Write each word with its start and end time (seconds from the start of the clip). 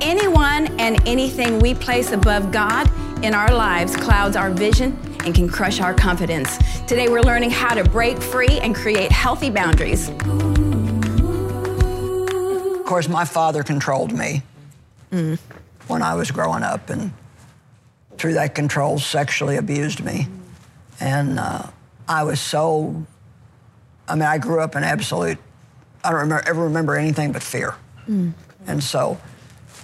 Anyone 0.00 0.66
and 0.78 1.00
anything 1.06 1.58
we 1.58 1.74
place 1.74 2.12
above 2.12 2.52
God 2.52 2.90
in 3.24 3.34
our 3.34 3.52
lives 3.52 3.96
clouds 3.96 4.36
our 4.36 4.50
vision 4.50 4.98
and 5.24 5.34
can 5.34 5.48
crush 5.48 5.80
our 5.80 5.94
confidence. 5.94 6.58
Today, 6.86 7.08
we're 7.08 7.22
learning 7.22 7.50
how 7.50 7.74
to 7.74 7.82
break 7.82 8.20
free 8.20 8.60
and 8.60 8.74
create 8.74 9.10
healthy 9.10 9.50
boundaries. 9.50 10.08
Of 12.78 12.84
course, 12.84 13.08
my 13.08 13.24
father 13.24 13.62
controlled 13.62 14.12
me 14.12 14.42
when 15.88 16.02
I 16.02 16.14
was 16.14 16.30
growing 16.30 16.62
up, 16.62 16.90
and 16.90 17.12
through 18.18 18.34
that 18.34 18.54
control, 18.54 18.98
sexually 18.98 19.56
abused 19.56 20.04
me. 20.04 20.28
And 21.00 21.38
uh, 21.38 21.68
I 22.08 22.22
was 22.22 22.40
so, 22.40 23.06
I 24.06 24.14
mean, 24.14 24.22
I 24.24 24.38
grew 24.38 24.60
up 24.60 24.76
in 24.76 24.84
absolute, 24.84 25.38
I 26.04 26.10
don't 26.10 26.20
remember, 26.20 26.46
ever 26.48 26.64
remember 26.64 26.96
anything 26.96 27.32
but 27.32 27.42
fear. 27.42 27.74
And 28.68 28.84
so 28.84 29.18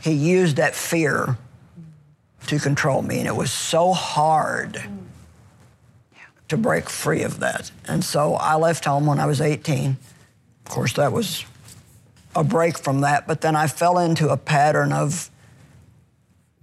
he 0.02 0.12
used 0.12 0.56
that 0.56 0.74
fear 0.74 1.38
to 2.48 2.58
control 2.58 3.02
me, 3.02 3.18
and 3.18 3.28
it 3.28 3.36
was 3.36 3.52
so 3.52 3.92
hard 3.92 4.82
to 6.48 6.56
break 6.56 6.90
free 6.90 7.22
of 7.22 7.38
that. 7.40 7.70
And 7.86 8.04
so 8.04 8.34
I 8.34 8.56
left 8.56 8.84
home 8.84 9.06
when 9.06 9.18
I 9.20 9.26
was 9.26 9.40
18. 9.40 9.96
Of 10.66 10.70
course, 10.70 10.94
that 10.94 11.12
was 11.12 11.44
a 12.34 12.42
break 12.42 12.78
from 12.78 13.02
that, 13.02 13.26
but 13.26 13.40
then 13.40 13.54
I 13.54 13.68
fell 13.68 13.98
into 13.98 14.28
a 14.28 14.36
pattern 14.36 14.92
of, 14.92 15.30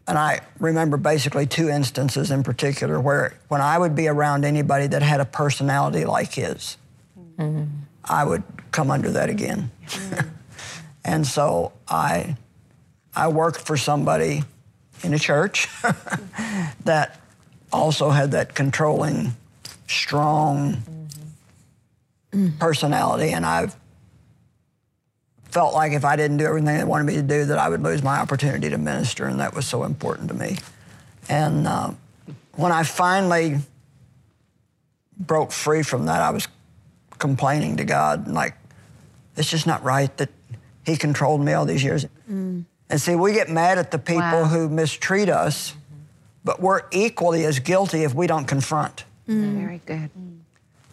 and 0.05 0.17
I 0.17 0.41
remember 0.59 0.97
basically 0.97 1.47
two 1.47 1.69
instances 1.69 2.31
in 2.31 2.43
particular 2.43 2.99
where 2.99 3.35
when 3.47 3.61
I 3.61 3.77
would 3.77 3.95
be 3.95 4.07
around 4.07 4.45
anybody 4.45 4.87
that 4.87 5.01
had 5.01 5.21
a 5.21 5.25
personality 5.25 6.05
like 6.05 6.33
his, 6.33 6.77
mm-hmm. 7.37 7.65
I 8.03 8.25
would 8.25 8.43
come 8.71 8.91
under 8.91 9.11
that 9.11 9.29
again. 9.29 9.71
and 11.05 11.25
so 11.25 11.71
I, 11.87 12.35
I 13.19 13.27
worked 13.27 13.59
for 13.59 13.75
somebody 13.75 14.43
in 15.03 15.13
a 15.13 15.19
church 15.19 15.67
that 16.85 17.19
also 17.71 18.11
had 18.11 18.31
that 18.31 18.55
controlling, 18.55 19.35
strong 19.87 20.81
personality, 22.59 23.31
and 23.31 23.45
I've 23.45 23.75
felt 25.51 25.73
like 25.73 25.91
if 25.91 26.05
I 26.05 26.15
didn't 26.15 26.37
do 26.37 26.45
everything 26.45 26.77
they 26.77 26.83
wanted 26.85 27.03
me 27.03 27.15
to 27.15 27.21
do, 27.21 27.43
that 27.43 27.57
I 27.57 27.67
would 27.67 27.83
lose 27.83 28.01
my 28.01 28.19
opportunity 28.19 28.69
to 28.69 28.77
minister, 28.77 29.25
and 29.25 29.41
that 29.41 29.53
was 29.53 29.67
so 29.67 29.83
important 29.83 30.29
to 30.29 30.33
me. 30.33 30.57
And 31.27 31.67
uh, 31.67 31.91
when 32.55 32.71
I 32.71 32.83
finally 32.83 33.57
broke 35.19 35.51
free 35.51 35.83
from 35.83 36.05
that, 36.05 36.21
I 36.21 36.29
was 36.29 36.47
complaining 37.17 37.77
to 37.77 37.83
God, 37.83 38.29
like, 38.29 38.53
it's 39.35 39.49
just 39.49 39.67
not 39.67 39.83
right 39.83 40.15
that 40.17 40.29
He 40.85 40.95
controlled 40.95 41.41
me 41.41 41.51
all 41.51 41.65
these 41.65 41.83
years. 41.83 42.05
And 42.89 42.99
see, 42.99 43.15
we 43.15 43.33
get 43.33 43.49
mad 43.49 43.77
at 43.77 43.91
the 43.91 43.99
people 43.99 44.21
Wow. 44.21 44.45
who 44.45 44.69
mistreat 44.69 45.29
us, 45.29 45.75
but 46.43 46.59
we're 46.59 46.81
equally 46.91 47.45
as 47.45 47.59
guilty 47.59 48.03
if 48.03 48.13
we 48.15 48.25
don't 48.27 48.45
confront. 48.45 49.03
Mm. 49.27 49.61
Very 49.61 49.81
good. 49.85 50.09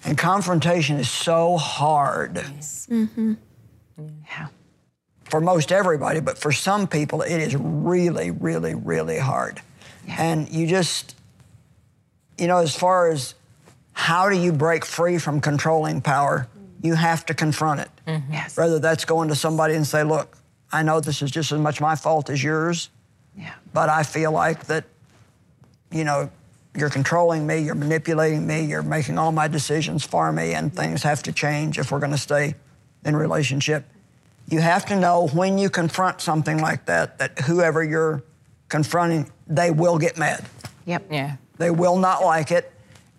And 0.04 0.16
confrontation 0.16 0.98
is 0.98 1.10
so 1.10 1.56
hard 1.56 2.34
mm-hmm. 2.34 3.34
Yeah. 3.98 4.48
for 5.24 5.40
most 5.40 5.72
everybody, 5.72 6.20
but 6.20 6.38
for 6.38 6.52
some 6.52 6.86
people, 6.86 7.22
it 7.22 7.38
is 7.38 7.56
really, 7.56 8.30
really, 8.30 8.74
really 8.74 9.18
hard. 9.18 9.60
And 10.06 10.48
you 10.48 10.68
just, 10.68 11.16
you 12.38 12.46
know, 12.46 12.58
as 12.58 12.76
far 12.76 13.10
as 13.10 13.34
how 13.92 14.28
do 14.28 14.36
you 14.36 14.52
break 14.52 14.84
free 14.84 15.18
from 15.18 15.40
controlling 15.40 16.00
power, 16.00 16.46
you 16.82 16.94
have 16.94 17.26
to 17.26 17.34
confront 17.34 17.80
it. 17.80 17.90
Mm-hmm. 18.06 18.32
Yes. 18.32 18.56
Whether 18.56 18.78
that's 18.78 19.04
going 19.04 19.28
to 19.30 19.34
somebody 19.34 19.74
and 19.74 19.84
say, 19.86 20.04
look, 20.04 20.36
I 20.76 20.82
know 20.82 21.00
this 21.00 21.22
is 21.22 21.30
just 21.30 21.52
as 21.52 21.58
much 21.58 21.80
my 21.80 21.96
fault 21.96 22.28
as 22.28 22.42
yours, 22.44 22.90
Yeah. 23.34 23.54
but 23.72 23.88
I 23.88 24.02
feel 24.02 24.30
like 24.30 24.66
that, 24.66 24.84
you 25.90 26.04
know, 26.04 26.28
you're 26.74 26.90
controlling 26.90 27.46
me, 27.46 27.60
you're 27.60 27.74
manipulating 27.74 28.46
me, 28.46 28.66
you're 28.66 28.82
making 28.82 29.16
all 29.16 29.32
my 29.32 29.48
decisions 29.48 30.04
for 30.04 30.30
me, 30.32 30.52
and 30.52 30.74
things 30.74 31.02
have 31.02 31.22
to 31.22 31.32
change 31.32 31.78
if 31.78 31.90
we're 31.90 31.98
going 31.98 32.12
to 32.12 32.18
stay 32.18 32.54
in 33.06 33.16
relationship. 33.16 33.86
You 34.50 34.60
have 34.60 34.84
to 34.86 34.96
know 35.00 35.28
when 35.28 35.56
you 35.56 35.70
confront 35.70 36.20
something 36.20 36.58
like 36.58 36.84
that, 36.86 37.16
that 37.18 37.38
whoever 37.40 37.82
you're 37.82 38.22
confronting, 38.68 39.30
they 39.46 39.70
will 39.70 39.96
get 39.96 40.18
mad. 40.18 40.44
Yep. 40.84 41.06
Yeah. 41.10 41.36
They 41.56 41.70
will 41.70 41.96
not 41.96 42.22
like 42.22 42.50
it, 42.50 42.70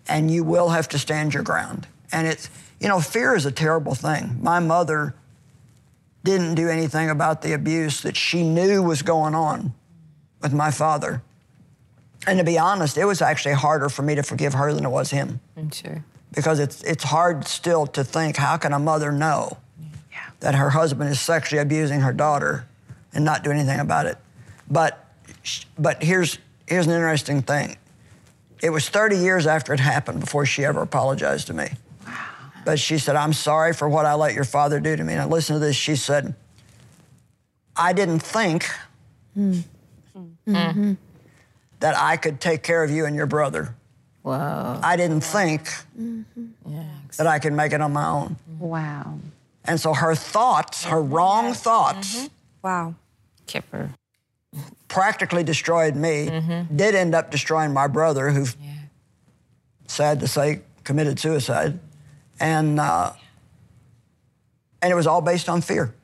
and 0.06 0.30
you 0.30 0.44
will 0.44 0.68
have 0.68 0.88
to 0.90 0.98
stand 0.98 1.34
your 1.34 1.42
ground. 1.42 1.88
And 2.12 2.28
it's, 2.28 2.48
you 2.78 2.86
know, 2.86 3.00
fear 3.00 3.34
is 3.34 3.46
a 3.46 3.50
terrible 3.52 3.96
thing. 3.96 4.38
My 4.42 4.60
mother 4.60 5.14
didn't 6.28 6.56
do 6.56 6.68
anything 6.68 7.08
about 7.08 7.40
the 7.40 7.54
abuse 7.54 8.02
that 8.02 8.14
she 8.14 8.42
knew 8.42 8.82
was 8.82 9.00
going 9.00 9.34
on 9.34 9.72
with 10.42 10.52
my 10.52 10.70
father. 10.70 11.22
And 12.26 12.38
to 12.38 12.44
be 12.44 12.58
honest, 12.58 12.98
it 12.98 13.06
was 13.06 13.22
actually 13.22 13.54
harder 13.54 13.88
for 13.88 14.02
me 14.02 14.14
to 14.14 14.22
forgive 14.22 14.52
her 14.52 14.74
than 14.74 14.84
it 14.84 14.90
was 14.90 15.10
him 15.10 15.40
I'm 15.56 15.70
sure. 15.70 16.04
because 16.34 16.58
it's, 16.58 16.82
it's 16.82 17.04
hard 17.04 17.46
still 17.46 17.86
to 17.86 18.04
think 18.04 18.36
how 18.36 18.58
can 18.58 18.74
a 18.74 18.78
mother 18.78 19.10
know 19.10 19.56
that 20.40 20.54
her 20.54 20.68
husband 20.70 21.08
is 21.08 21.18
sexually 21.18 21.62
abusing 21.62 22.00
her 22.00 22.12
daughter 22.12 22.66
and 23.14 23.24
not 23.24 23.42
do 23.42 23.50
anything 23.50 23.80
about 23.80 24.04
it. 24.04 24.18
But, 24.70 25.06
but 25.78 26.02
here's, 26.02 26.38
here's 26.66 26.86
an 26.86 26.92
interesting 26.92 27.40
thing. 27.40 27.78
It 28.62 28.68
was 28.68 28.88
30 28.88 29.16
years 29.16 29.46
after 29.46 29.72
it 29.72 29.80
happened 29.80 30.20
before 30.20 30.44
she 30.44 30.64
ever 30.64 30.82
apologized 30.82 31.46
to 31.46 31.54
me. 31.54 31.70
But 32.68 32.78
she 32.78 32.98
said, 32.98 33.16
I'm 33.16 33.32
sorry 33.32 33.72
for 33.72 33.88
what 33.88 34.04
I 34.04 34.12
let 34.12 34.34
your 34.34 34.44
father 34.44 34.78
do 34.78 34.94
to 34.94 35.02
me. 35.02 35.14
And 35.14 35.30
listen 35.30 35.54
to 35.54 35.58
this. 35.58 35.74
She 35.74 35.96
said, 35.96 36.34
I 37.74 37.94
didn't 37.94 38.18
think 38.18 38.68
mm-hmm. 39.34 39.62
Mm-hmm. 40.46 40.92
that 41.80 41.96
I 41.96 42.18
could 42.18 42.42
take 42.42 42.62
care 42.62 42.84
of 42.84 42.90
you 42.90 43.06
and 43.06 43.16
your 43.16 43.24
brother. 43.24 43.74
Whoa. 44.20 44.80
I 44.82 44.96
didn't 44.96 45.22
think 45.22 45.62
mm-hmm. 45.98 46.82
that 47.16 47.26
I 47.26 47.38
could 47.38 47.54
make 47.54 47.72
it 47.72 47.80
on 47.80 47.94
my 47.94 48.06
own. 48.06 48.36
Wow. 48.58 49.18
And 49.64 49.80
so 49.80 49.94
her 49.94 50.14
thoughts, 50.14 50.84
her 50.84 51.00
wrong 51.00 51.54
thoughts, 51.54 52.28
Wow. 52.62 52.96
Kipper. 53.46 53.94
practically 54.88 55.42
destroyed 55.42 55.96
me. 55.96 56.26
Did 56.76 56.94
end 56.94 57.14
up 57.14 57.30
destroying 57.30 57.72
my 57.72 57.86
brother, 57.86 58.28
who, 58.28 58.44
sad 59.86 60.20
to 60.20 60.28
say, 60.28 60.60
committed 60.84 61.18
suicide, 61.18 61.80
and 62.40 62.78
uh, 62.80 63.12
and 64.82 64.92
it 64.92 64.94
was 64.94 65.06
all 65.06 65.20
based 65.20 65.48
on 65.48 65.60
fear. 65.60 65.94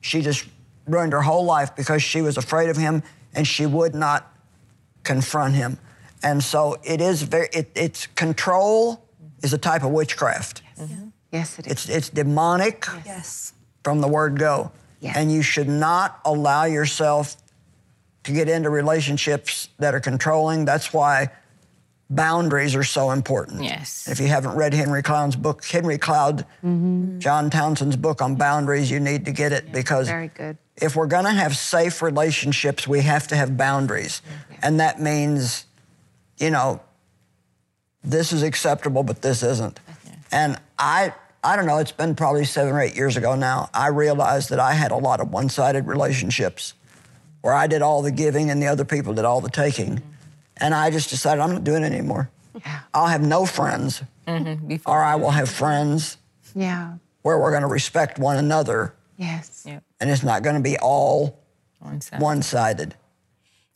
She 0.00 0.20
just 0.22 0.44
ruined 0.86 1.12
her 1.12 1.22
whole 1.22 1.44
life 1.44 1.74
because 1.76 2.02
she 2.02 2.22
was 2.22 2.36
afraid 2.36 2.70
of 2.70 2.76
him 2.76 3.02
and 3.34 3.46
she 3.46 3.66
would 3.66 3.94
not 3.94 4.32
confront 5.04 5.54
him. 5.54 5.78
And 6.22 6.42
so 6.42 6.76
it 6.84 7.00
is 7.00 7.22
very. 7.22 7.48
It, 7.52 7.70
it's 7.74 8.06
control 8.08 9.04
is 9.42 9.52
a 9.52 9.58
type 9.58 9.82
of 9.84 9.90
witchcraft. 9.90 10.62
Yes, 11.32 11.58
it 11.58 11.66
is. 11.66 11.72
It's 11.72 11.88
it's 11.88 12.08
demonic 12.08 12.86
Yes. 13.04 13.52
from 13.84 14.00
the 14.00 14.08
word 14.08 14.38
go. 14.38 14.72
Yes. 15.00 15.16
And 15.16 15.30
you 15.30 15.42
should 15.42 15.68
not 15.68 16.20
allow 16.24 16.64
yourself 16.64 17.36
to 18.24 18.32
get 18.32 18.48
into 18.48 18.70
relationships 18.70 19.68
that 19.78 19.94
are 19.94 20.00
controlling. 20.00 20.64
That's 20.64 20.92
why 20.92 21.30
boundaries 22.08 22.74
are 22.74 22.84
so 22.84 23.10
important. 23.10 23.62
Yes. 23.62 24.08
If 24.08 24.20
you 24.20 24.28
haven't 24.28 24.54
read 24.56 24.72
Henry 24.72 25.02
Cloud's 25.02 25.36
book, 25.36 25.64
Henry 25.64 25.98
Cloud, 25.98 26.46
mm-hmm. 26.64 27.18
John 27.18 27.50
Townsend's 27.50 27.96
book 27.96 28.22
on 28.22 28.36
boundaries, 28.36 28.90
you 28.90 29.00
need 29.00 29.24
to 29.24 29.32
get 29.32 29.52
it 29.52 29.72
because 29.72 30.08
Very 30.08 30.28
good. 30.28 30.56
if 30.76 30.94
we're 30.94 31.06
going 31.06 31.24
to 31.24 31.32
have 31.32 31.56
safe 31.56 32.02
relationships, 32.02 32.86
we 32.86 33.00
have 33.00 33.26
to 33.28 33.36
have 33.36 33.56
boundaries. 33.56 34.22
And 34.62 34.80
that 34.80 35.00
means, 35.00 35.66
you 36.38 36.50
know, 36.50 36.80
this 38.04 38.32
is 38.32 38.42
acceptable, 38.42 39.02
but 39.02 39.22
this 39.22 39.42
isn't. 39.42 39.80
And 40.30 40.58
I, 40.78 41.12
I 41.42 41.56
don't 41.56 41.66
know, 41.66 41.78
it's 41.78 41.92
been 41.92 42.14
probably 42.14 42.44
seven 42.44 42.72
or 42.72 42.80
eight 42.80 42.94
years 42.96 43.16
ago 43.16 43.34
now, 43.34 43.68
I 43.74 43.88
realized 43.88 44.50
that 44.50 44.60
I 44.60 44.74
had 44.74 44.92
a 44.92 44.96
lot 44.96 45.20
of 45.20 45.30
one 45.30 45.48
sided 45.48 45.86
relationships 45.86 46.74
where 47.40 47.54
I 47.54 47.66
did 47.66 47.82
all 47.82 48.02
the 48.02 48.10
giving 48.12 48.50
and 48.50 48.62
the 48.62 48.66
other 48.66 48.84
people 48.84 49.14
did 49.14 49.24
all 49.24 49.40
the 49.40 49.50
taking. 49.50 49.96
Mm-hmm. 49.96 50.15
And 50.58 50.74
I 50.74 50.90
just 50.90 51.10
decided 51.10 51.40
I'm 51.40 51.52
not 51.52 51.64
doing 51.64 51.82
it 51.82 51.92
anymore. 51.92 52.30
I'll 52.94 53.06
have 53.08 53.22
no 53.22 53.44
friends, 53.44 54.02
mm-hmm. 54.26 54.76
or 54.86 55.02
I 55.02 55.16
will 55.16 55.30
have 55.30 55.48
friends 55.50 56.16
Yeah. 56.54 56.94
where 57.22 57.38
we're 57.38 57.50
going 57.50 57.62
to 57.62 57.68
respect 57.68 58.18
one 58.18 58.38
another 58.38 58.94
Yes. 59.18 59.64
Yep. 59.66 59.82
and 60.00 60.10
it's 60.10 60.22
not 60.22 60.42
going 60.42 60.56
to 60.56 60.62
be 60.62 60.78
all 60.78 61.38
One 61.80 62.00
side. 62.00 62.20
one 62.20 62.42
sided. 62.42 62.94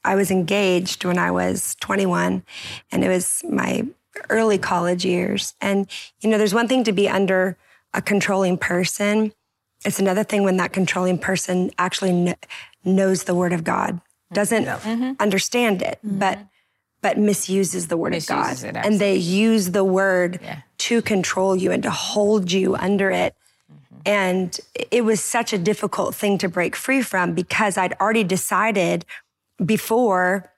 I 0.03 0.15
was 0.15 0.31
engaged 0.31 1.05
when 1.05 1.19
I 1.19 1.31
was 1.31 1.77
21, 1.81 2.43
and 2.91 3.05
it 3.05 3.09
was 3.09 3.43
my 3.49 3.87
early 4.31 4.57
college 4.57 5.05
years. 5.05 5.55
And, 5.61 5.87
you 6.21 6.31
know, 6.31 6.39
there's 6.39 6.55
one 6.55 6.69
thing 6.69 6.85
to 6.85 6.93
be 6.93 7.07
under 7.07 7.59
a 7.93 8.01
controlling 8.01 8.57
person. 8.57 9.33
It's 9.85 9.99
another 9.99 10.25
thing 10.25 10.43
when 10.43 10.57
that 10.57 10.73
controlling 10.73 11.19
person 11.19 11.71
actually 11.79 12.13
kn- 12.13 12.37
knows 12.83 13.25
the 13.25 13.35
word 13.35 13.53
of 13.53 13.63
God, 13.63 14.01
doesn't 14.33 14.65
mm-hmm. 14.65 15.13
understand 15.21 15.83
it, 15.83 15.99
but 16.03 16.39
mm-hmm. 16.39 16.47
But 17.03 17.19
misuses 17.19 17.89
the 17.89 17.97
word 17.97 18.13
Misuses 18.13 18.63
of 18.63 18.71
it, 18.71 18.75
God. 18.75 18.87
and 18.87 19.01
they 19.01 19.17
use 19.17 19.71
the 19.71 19.85
word 19.85 20.39
Yeah. 20.43 20.61
to 20.79 21.03
control 21.03 21.57
you 21.57 21.73
and 21.73 21.83
to 21.83 21.91
hold 21.91 22.53
you 22.53 22.77
under 22.77 23.11
it. 23.11 23.35
Mm-hmm. 23.73 23.97
And 24.07 24.61
it 24.91 25.05
was 25.05 25.21
such 25.21 25.53
a 25.53 25.59
difficult 25.59 26.15
thing 26.15 26.39
to 26.39 26.49
break 26.49 26.77
free 26.77 27.03
from 27.03 27.35
because 27.35 27.77
I'd 27.79 27.95
already 27.95 28.25
decided 28.25 29.05
before 29.65 30.51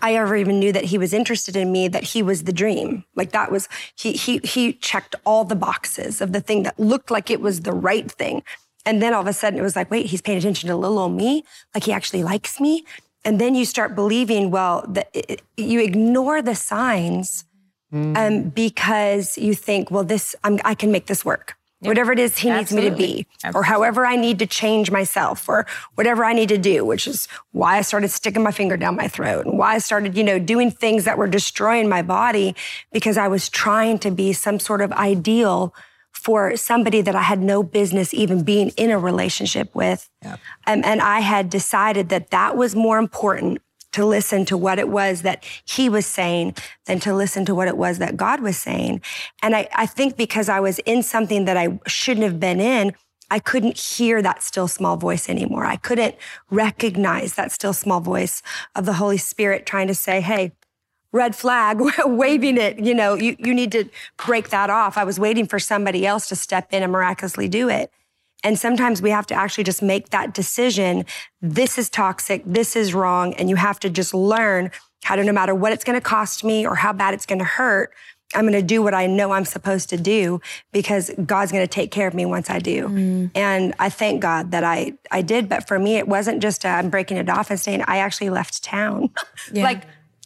I 0.00 0.14
ever 0.14 0.36
even 0.36 0.58
knew 0.58 0.72
that 0.72 0.84
he 0.84 0.96
was 0.96 1.12
interested 1.12 1.54
in 1.54 1.70
me, 1.70 1.86
that 1.88 2.02
he 2.02 2.22
was 2.22 2.44
the 2.44 2.52
dream. 2.52 3.04
Like 3.14 3.32
that 3.32 3.52
was 3.52 3.68
he 3.94 4.12
he 4.12 4.38
he 4.42 4.72
checked 4.72 5.14
all 5.26 5.44
the 5.44 5.54
boxes 5.56 6.20
of 6.20 6.32
the 6.32 6.40
thing 6.40 6.62
that 6.62 6.78
looked 6.80 7.10
like 7.10 7.30
it 7.30 7.40
was 7.40 7.60
the 7.60 7.72
right 7.74 8.10
thing. 8.10 8.42
And 8.86 9.00
then 9.02 9.12
all 9.14 9.20
of 9.20 9.26
a 9.26 9.32
sudden 9.32 9.58
it 9.58 9.62
was 9.62 9.76
like, 9.76 9.90
wait, 9.90 10.06
he's 10.06 10.22
paying 10.22 10.38
attention 10.38 10.68
to 10.68 10.76
little 10.76 10.98
old 10.98 11.12
me, 11.12 11.44
like 11.74 11.84
he 11.84 11.92
actually 11.92 12.24
likes 12.24 12.58
me. 12.58 12.84
And 13.24 13.40
then 13.40 13.54
you 13.54 13.64
start 13.64 13.94
believing, 13.94 14.50
well, 14.50 14.84
the, 14.88 15.06
it, 15.12 15.42
you 15.56 15.80
ignore 15.80 16.42
the 16.42 16.54
signs 16.54 17.44
um, 17.92 18.44
because 18.48 19.36
you 19.36 19.54
think, 19.54 19.90
well, 19.90 20.04
this 20.04 20.34
I'm, 20.42 20.58
I 20.64 20.74
can 20.74 20.90
make 20.90 21.06
this 21.06 21.24
work. 21.24 21.56
Whatever 21.80 22.12
it 22.12 22.20
is 22.20 22.38
he 22.38 22.48
needs 22.48 22.72
me 22.72 22.82
to 22.82 22.90
Absolutely. 22.92 23.26
be, 23.42 23.56
or 23.56 23.64
however 23.64 24.06
I 24.06 24.14
need 24.14 24.38
to 24.38 24.46
change 24.46 24.92
myself, 24.92 25.48
or 25.48 25.66
whatever 25.96 26.24
I 26.24 26.32
need 26.32 26.48
to 26.50 26.58
do, 26.58 26.84
which 26.84 27.08
is 27.08 27.26
why 27.50 27.78
I 27.78 27.82
started 27.82 28.08
sticking 28.10 28.44
my 28.44 28.52
finger 28.52 28.76
down 28.76 28.94
my 28.94 29.08
throat 29.08 29.46
and 29.46 29.58
why 29.58 29.74
I 29.74 29.78
started, 29.78 30.16
you 30.16 30.22
know, 30.22 30.38
doing 30.38 30.70
things 30.70 31.04
that 31.04 31.18
were 31.18 31.26
destroying 31.26 31.88
my 31.88 32.00
body 32.02 32.54
because 32.92 33.18
I 33.18 33.26
was 33.26 33.48
trying 33.48 33.98
to 33.98 34.12
be 34.12 34.32
some 34.32 34.60
sort 34.60 34.80
of 34.80 34.92
ideal 34.92 35.74
for 36.12 36.56
somebody 36.56 37.00
that 37.00 37.16
I 37.16 37.22
had 37.22 37.40
no 37.40 37.62
business 37.62 38.14
even 38.14 38.44
being 38.44 38.68
in 38.70 38.90
a 38.90 38.98
relationship 38.98 39.74
with. 39.74 40.08
Um, 40.66 40.82
and 40.84 41.00
I 41.00 41.20
had 41.20 41.50
decided 41.50 42.08
that 42.10 42.30
that 42.30 42.56
was 42.56 42.76
more 42.76 42.98
important 42.98 43.58
to 43.92 44.06
listen 44.06 44.44
to 44.46 44.56
what 44.56 44.78
it 44.78 44.88
was 44.88 45.22
that 45.22 45.44
he 45.64 45.88
was 45.88 46.06
saying 46.06 46.54
than 46.86 46.98
to 47.00 47.14
listen 47.14 47.44
to 47.44 47.54
what 47.54 47.68
it 47.68 47.76
was 47.76 47.98
that 47.98 48.16
God 48.16 48.40
was 48.40 48.56
saying. 48.56 49.02
And 49.42 49.54
I, 49.54 49.68
I 49.74 49.86
think 49.86 50.16
because 50.16 50.48
I 50.48 50.60
was 50.60 50.78
in 50.80 51.02
something 51.02 51.44
that 51.44 51.56
I 51.56 51.78
shouldn't 51.86 52.24
have 52.24 52.40
been 52.40 52.60
in, 52.60 52.94
I 53.30 53.38
couldn't 53.38 53.78
hear 53.78 54.20
that 54.22 54.42
still 54.42 54.68
small 54.68 54.96
voice 54.96 55.28
anymore. 55.28 55.64
I 55.64 55.76
couldn't 55.76 56.16
recognize 56.50 57.34
that 57.34 57.50
still 57.50 57.72
small 57.72 58.00
voice 58.00 58.42
of 58.74 58.84
the 58.84 58.94
Holy 58.94 59.16
Spirit 59.16 59.64
trying 59.64 59.86
to 59.88 59.94
say, 59.94 60.20
hey, 60.20 60.52
red 61.12 61.36
flag, 61.36 61.78
waving 62.04 62.56
it, 62.56 62.78
you 62.78 62.94
know, 62.94 63.14
you, 63.14 63.36
you 63.38 63.54
need 63.54 63.70
to 63.72 63.84
break 64.24 64.48
that 64.48 64.70
off. 64.70 64.96
I 64.96 65.04
was 65.04 65.18
waiting 65.18 65.46
for 65.46 65.58
somebody 65.58 66.06
else 66.06 66.28
to 66.28 66.36
step 66.36 66.72
in 66.72 66.82
and 66.82 66.90
miraculously 66.90 67.48
do 67.48 67.68
it. 67.68 67.92
And 68.44 68.58
sometimes 68.58 69.00
we 69.00 69.10
have 69.10 69.26
to 69.26 69.34
actually 69.34 69.64
just 69.64 69.82
make 69.82 70.10
that 70.10 70.34
decision. 70.34 71.04
This 71.40 71.78
is 71.78 71.88
toxic. 71.88 72.42
This 72.44 72.74
is 72.74 72.92
wrong. 72.92 73.34
And 73.34 73.48
you 73.48 73.56
have 73.56 73.78
to 73.80 73.90
just 73.90 74.14
learn 74.14 74.70
how 75.04 75.16
to, 75.16 75.22
no 75.22 75.32
matter 75.32 75.54
what 75.54 75.72
it's 75.72 75.84
going 75.84 75.98
to 75.98 76.04
cost 76.04 76.42
me 76.42 76.66
or 76.66 76.74
how 76.74 76.92
bad 76.92 77.14
it's 77.14 77.26
going 77.26 77.38
to 77.38 77.44
hurt, 77.44 77.92
I'm 78.34 78.42
going 78.42 78.54
to 78.54 78.62
do 78.62 78.82
what 78.82 78.94
I 78.94 79.06
know 79.06 79.32
I'm 79.32 79.44
supposed 79.44 79.90
to 79.90 79.96
do 79.96 80.40
because 80.72 81.10
God's 81.26 81.52
going 81.52 81.64
to 81.64 81.70
take 81.70 81.90
care 81.90 82.08
of 82.08 82.14
me 82.14 82.24
once 82.24 82.48
I 82.48 82.58
do. 82.58 82.88
And 83.34 83.74
I 83.78 83.90
thank 83.90 84.22
God 84.22 84.52
that 84.52 84.64
I, 84.64 84.94
I 85.10 85.22
did. 85.22 85.48
But 85.48 85.68
for 85.68 85.78
me, 85.78 85.96
it 85.96 86.08
wasn't 86.08 86.40
just 86.40 86.64
uh, 86.64 86.68
I'm 86.68 86.88
breaking 86.88 87.18
it 87.18 87.28
off 87.28 87.50
and 87.50 87.60
saying 87.60 87.84
I 87.86 87.98
actually 87.98 88.30
left 88.30 88.64
town. 88.64 89.10
like 89.64 89.82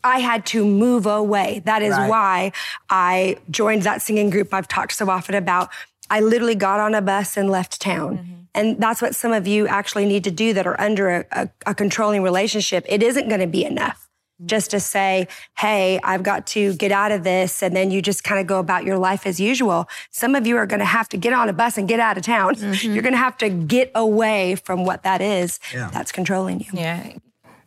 I 0.07 0.19
had 0.19 0.47
to 0.47 0.65
move 0.65 1.07
away. 1.07 1.63
That 1.65 1.83
is 1.83 1.93
Right. 1.97 2.09
why 2.09 2.53
I 2.89 3.37
joined 3.51 3.83
that 3.83 4.03
singing 4.03 4.31
group 4.31 4.55
I've 4.55 4.69
talked 4.69 4.93
so 4.93 5.09
often 5.11 5.35
about. 5.35 5.71
I 6.09 6.21
literally 6.21 6.55
got 6.55 6.79
on 6.81 6.95
a 6.95 7.03
bus 7.03 7.37
and 7.37 7.51
left 7.51 7.81
town. 7.81 8.19
Mm-hmm. 8.19 8.33
And 8.55 8.81
that's 8.81 9.03
what 9.03 9.15
some 9.15 9.33
of 9.33 9.47
you 9.47 9.67
actually 9.67 10.07
need 10.07 10.25
to 10.25 10.31
do 10.31 10.55
that 10.55 10.67
are 10.67 10.81
under 10.81 11.09
a, 11.11 11.25
a, 11.33 11.49
a 11.67 11.75
controlling 11.75 12.23
relationship. 12.23 12.87
It 12.89 13.03
isn't 13.03 13.29
going 13.29 13.41
to 13.43 13.47
be 13.47 13.65
enough 13.67 14.09
mm-hmm. 14.41 14.47
just 14.47 14.71
to 14.71 14.81
say, 14.81 15.29
hey, 15.59 16.01
I've 16.03 16.23
got 16.23 16.47
to 16.49 16.75
get 16.75 16.91
out 16.91 17.13
of 17.13 17.23
this. 17.23 17.63
And 17.63 17.77
then 17.77 17.91
you 17.91 18.01
just 18.01 18.25
kind 18.25 18.41
of 18.41 18.47
go 18.47 18.59
about 18.59 18.85
your 18.85 18.97
life 18.97 19.27
as 19.27 19.39
usual. 19.39 19.89
Some 20.11 20.35
of 20.35 20.47
you 20.47 20.57
are 20.57 20.65
going 20.67 20.81
to 20.81 20.87
have 20.87 21.09
to 21.11 21.19
get 21.19 21.35
on 21.35 21.51
a 21.51 21.53
bus 21.53 21.77
and 21.77 21.87
get 21.87 22.01
out 22.01 22.17
of 22.17 22.23
town. 22.23 22.55
Mm-hmm. 22.55 22.95
You're 22.95 23.03
going 23.03 23.13
to 23.13 23.19
have 23.19 23.37
to 23.39 23.51
get 23.51 23.91
away 23.95 24.55
from 24.55 24.85
what 24.87 25.03
that 25.03 25.21
is 25.21 25.61
Yeah. 25.75 25.91
that's 25.93 26.11
controlling 26.13 26.61
you. 26.61 26.67
Yeah. 26.73 27.13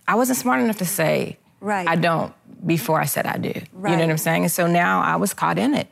I 0.07 0.15
wasn't 0.15 0.39
smart 0.39 0.59
enough 0.59 0.77
to 0.79 0.85
say, 0.85 1.37
Right. 1.61 1.87
I 1.87 1.95
don't 1.95 2.33
before 2.65 2.99
I 2.99 3.05
said 3.05 3.25
I 3.25 3.37
do. 3.37 3.49
You 3.49 3.81
know 3.81 3.97
what 3.97 4.09
I'm 4.09 4.17
saying? 4.17 4.43
And 4.43 4.51
so 4.51 4.67
now 4.67 5.01
I 5.01 5.15
was 5.15 5.33
caught 5.33 5.57
in 5.57 5.73
it. 5.73 5.87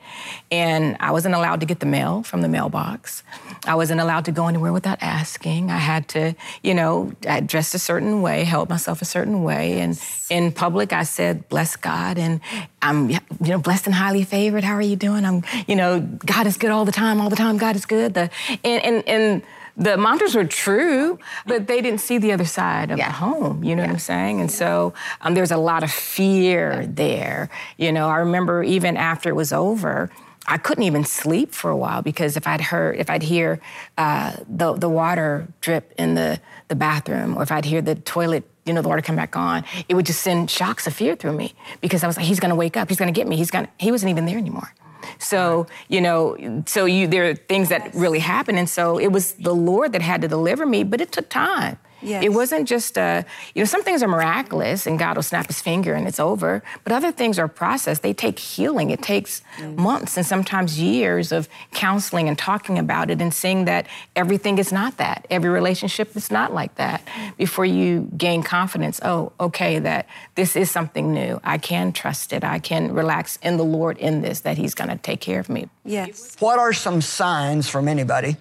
And 0.51 0.97
I 0.99 1.11
wasn't 1.11 1.35
allowed 1.35 1.61
to 1.61 1.65
get 1.65 1.79
the 1.79 1.85
mail 1.85 2.23
from 2.23 2.41
the 2.41 2.49
mailbox. 2.49 3.23
I 3.65 3.75
wasn't 3.75 4.01
allowed 4.01 4.25
to 4.25 4.31
go 4.31 4.47
anywhere 4.47 4.73
without 4.73 4.97
asking. 5.01 5.71
I 5.71 5.77
had 5.77 6.07
to, 6.09 6.35
you 6.63 6.73
know, 6.73 7.13
I 7.27 7.39
dressed 7.39 7.73
a 7.73 7.79
certain 7.79 8.21
way, 8.21 8.43
held 8.43 8.69
myself 8.69 9.01
a 9.01 9.05
certain 9.05 9.43
way. 9.43 9.79
And 9.79 9.99
in 10.29 10.51
public, 10.51 10.91
I 10.91 11.03
said, 11.03 11.47
bless 11.49 11.75
God. 11.75 12.17
And 12.17 12.41
I'm, 12.81 13.09
you 13.09 13.19
know, 13.39 13.59
blessed 13.59 13.85
and 13.85 13.95
highly 13.95 14.23
favored. 14.23 14.63
How 14.63 14.73
are 14.73 14.81
you 14.81 14.95
doing? 14.97 15.25
I'm, 15.25 15.43
you 15.67 15.75
know, 15.75 16.01
God 16.01 16.47
is 16.47 16.57
good 16.57 16.71
all 16.71 16.85
the 16.85 16.91
time. 16.91 17.21
All 17.21 17.29
the 17.29 17.35
time, 17.35 17.57
God 17.57 17.75
is 17.75 17.85
good. 17.85 18.13
The, 18.13 18.29
and, 18.63 18.83
and, 18.83 19.07
and, 19.07 19.43
the 19.77 19.95
mantras 19.95 20.33
were 20.35 20.43
true, 20.43 21.19
but 21.45 21.67
they 21.67 21.81
didn't 21.81 22.01
see 22.01 22.17
the 22.17 22.31
other 22.31 22.45
side 22.45 22.89
of 22.91 22.97
Yeah. 22.97 23.07
the 23.09 23.13
home. 23.13 23.63
You 23.63 23.75
know 23.75 23.83
what 23.83 23.91
I'm 23.91 23.99
saying? 23.99 24.41
And 24.41 24.51
so 24.51 24.93
um, 25.21 25.35
there's 25.35 25.51
a 25.51 25.57
lot 25.57 25.83
of 25.83 25.91
fear 25.91 26.85
there. 26.87 27.49
You 27.77 27.91
know, 27.91 28.09
I 28.09 28.17
remember 28.17 28.63
even 28.63 28.97
after 28.97 29.29
it 29.29 29.35
was 29.35 29.53
over, 29.53 30.09
I 30.47 30.57
couldn't 30.57 30.83
even 30.85 31.03
sleep 31.03 31.53
for 31.53 31.69
a 31.69 31.77
while 31.77 32.01
because 32.01 32.35
if 32.37 32.47
I'd 32.47 32.61
heard, 32.61 32.97
if 32.97 33.09
I'd 33.09 33.21
hear 33.23 33.59
uh, 33.97 34.31
the 34.49 34.73
the 34.73 34.89
water 34.89 35.47
drip 35.61 35.93
in 35.97 36.15
the 36.15 36.39
the 36.69 36.75
bathroom, 36.75 37.37
or 37.37 37.43
if 37.43 37.51
I'd 37.51 37.65
hear 37.65 37.81
the 37.81 37.95
toilet. 37.95 38.43
You 38.65 38.73
know, 38.73 38.81
the 38.81 38.89
water 38.89 39.01
come 39.01 39.15
back 39.15 39.37
on. 39.37 39.63
It 39.87 39.93
would 39.95 40.05
just 40.05 40.19
send 40.21 40.51
shocks 40.51 40.87
of 40.87 40.93
fear 40.93 41.15
through 41.15 41.31
me 41.31 41.53
because 41.79 42.03
I 42.03 42.07
was 42.07 42.17
like, 42.17 42.25
"He's 42.25 42.41
gonna 42.41 42.53
wake 42.53 42.75
up. 42.75 42.89
He's 42.89 42.97
gonna 42.99 43.13
get 43.13 43.25
me. 43.25 43.37
He's 43.37 43.49
gonna." 43.49 43.69
He 43.79 43.91
wasn't 43.91 44.09
even 44.09 44.25
there 44.25 44.37
anymore. 44.37 44.73
So 45.19 45.67
you 45.87 46.01
know, 46.01 46.63
so 46.65 46.85
you 46.85 47.07
there 47.07 47.29
are 47.29 47.35
things 47.35 47.69
that 47.69 47.93
really 47.93 48.19
happen, 48.19 48.57
and 48.57 48.69
so 48.69 48.97
it 48.97 49.11
was 49.11 49.33
the 49.33 49.53
Lord 49.53 49.91
that 49.93 50.01
had 50.01 50.21
to 50.21 50.27
deliver 50.27 50.65
me, 50.65 50.83
but 50.83 51.01
it 51.01 51.11
took 51.11 51.29
time. 51.29 51.77
Yes. 52.01 52.23
It 52.23 52.29
wasn't 52.29 52.67
just 52.67 52.97
uh, 52.97 53.23
you 53.53 53.61
know, 53.61 53.65
some 53.65 53.83
things 53.83 54.03
are 54.03 54.07
miraculous 54.07 54.85
and 54.87 54.99
God 54.99 55.15
will 55.15 55.23
snap 55.23 55.47
his 55.47 55.61
finger 55.61 55.93
and 55.93 56.07
it's 56.07 56.19
over, 56.19 56.63
but 56.83 56.93
other 56.93 57.11
things 57.11 57.39
are 57.39 57.45
a 57.45 57.49
process. 57.49 57.99
They 57.99 58.13
take 58.13 58.39
healing. 58.39 58.89
It 58.89 59.01
takes 59.01 59.41
months 59.75 60.17
and 60.17 60.25
sometimes 60.25 60.79
years 60.79 61.31
of 61.31 61.49
counseling 61.71 62.27
and 62.27 62.37
talking 62.37 62.77
about 62.77 63.09
it 63.09 63.21
and 63.21 63.33
seeing 63.33 63.65
that 63.65 63.87
everything 64.15 64.57
is 64.57 64.71
not 64.71 64.97
that. 64.97 65.25
Every 65.29 65.49
relationship 65.49 66.15
is 66.15 66.31
not 66.31 66.53
like 66.53 66.75
that 66.75 67.01
before 67.37 67.65
you 67.65 68.09
gain 68.17 68.43
confidence. 68.43 68.99
Oh, 69.03 69.31
okay, 69.39 69.79
that 69.79 70.07
this 70.35 70.55
is 70.55 70.69
something 70.69 71.13
new. 71.13 71.39
I 71.43 71.57
can 71.57 71.91
trust 71.91 72.33
it. 72.33 72.43
I 72.43 72.59
can 72.59 72.93
relax 72.93 73.37
in 73.41 73.57
the 73.57 73.65
Lord 73.65 73.97
in 73.97 74.21
this, 74.21 74.41
that 74.41 74.57
he's 74.57 74.73
going 74.73 74.89
to 74.89 74.97
take 74.97 75.21
care 75.21 75.39
of 75.39 75.49
me. 75.49 75.69
Yes. 75.83 76.35
What 76.39 76.59
are 76.59 76.73
some 76.73 77.01
signs 77.01 77.69
from 77.69 77.87
anybody? 77.87 78.37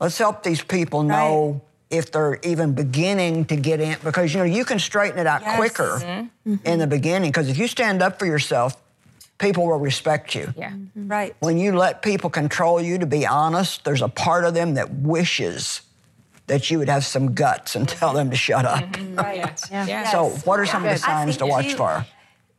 Let's 0.00 0.18
help 0.18 0.42
these 0.42 0.62
people 0.62 1.02
know 1.02 1.60
if 1.90 2.12
they're 2.12 2.38
even 2.44 2.72
beginning 2.72 3.44
to 3.46 3.56
get 3.56 3.80
in, 3.80 3.96
because 4.04 4.32
you 4.32 4.38
know 4.38 4.44
you 4.44 4.64
can 4.64 4.78
straighten 4.78 5.18
it 5.18 5.26
out 5.26 5.42
Yes. 5.42 5.56
quicker 5.56 6.28
in 6.64 6.78
the 6.78 6.86
beginning. 6.86 7.30
Because 7.30 7.48
if 7.48 7.58
you 7.58 7.66
stand 7.66 8.00
up 8.02 8.18
for 8.18 8.26
yourself, 8.26 8.76
people 9.38 9.66
will 9.66 9.78
respect 9.78 10.34
you. 10.34 10.52
Yeah. 10.56 10.70
Mm-hmm. 10.70 11.08
Right. 11.08 11.34
When 11.40 11.58
you 11.58 11.76
let 11.76 12.02
people 12.02 12.30
control 12.30 12.80
you, 12.80 12.98
to 12.98 13.06
be 13.06 13.26
honest, 13.26 13.84
there's 13.84 14.02
a 14.02 14.08
part 14.08 14.44
of 14.44 14.54
them 14.54 14.74
that 14.74 14.92
wishes 14.94 15.82
that 16.46 16.70
you 16.70 16.78
would 16.78 16.88
have 16.88 17.04
some 17.04 17.34
guts 17.34 17.74
and 17.76 17.88
tell 17.88 18.12
them 18.12 18.30
to 18.30 18.36
shut 18.36 18.64
up. 18.64 18.84
Right. 19.14 19.60
Yeah. 19.70 20.10
So, 20.10 20.30
what 20.44 20.58
are 20.60 20.66
some 20.66 20.84
of 20.84 20.90
the 20.90 20.98
signs 20.98 21.36
to 21.38 21.46
watch 21.46 21.66
you- 21.66 21.76
for? 21.76 22.06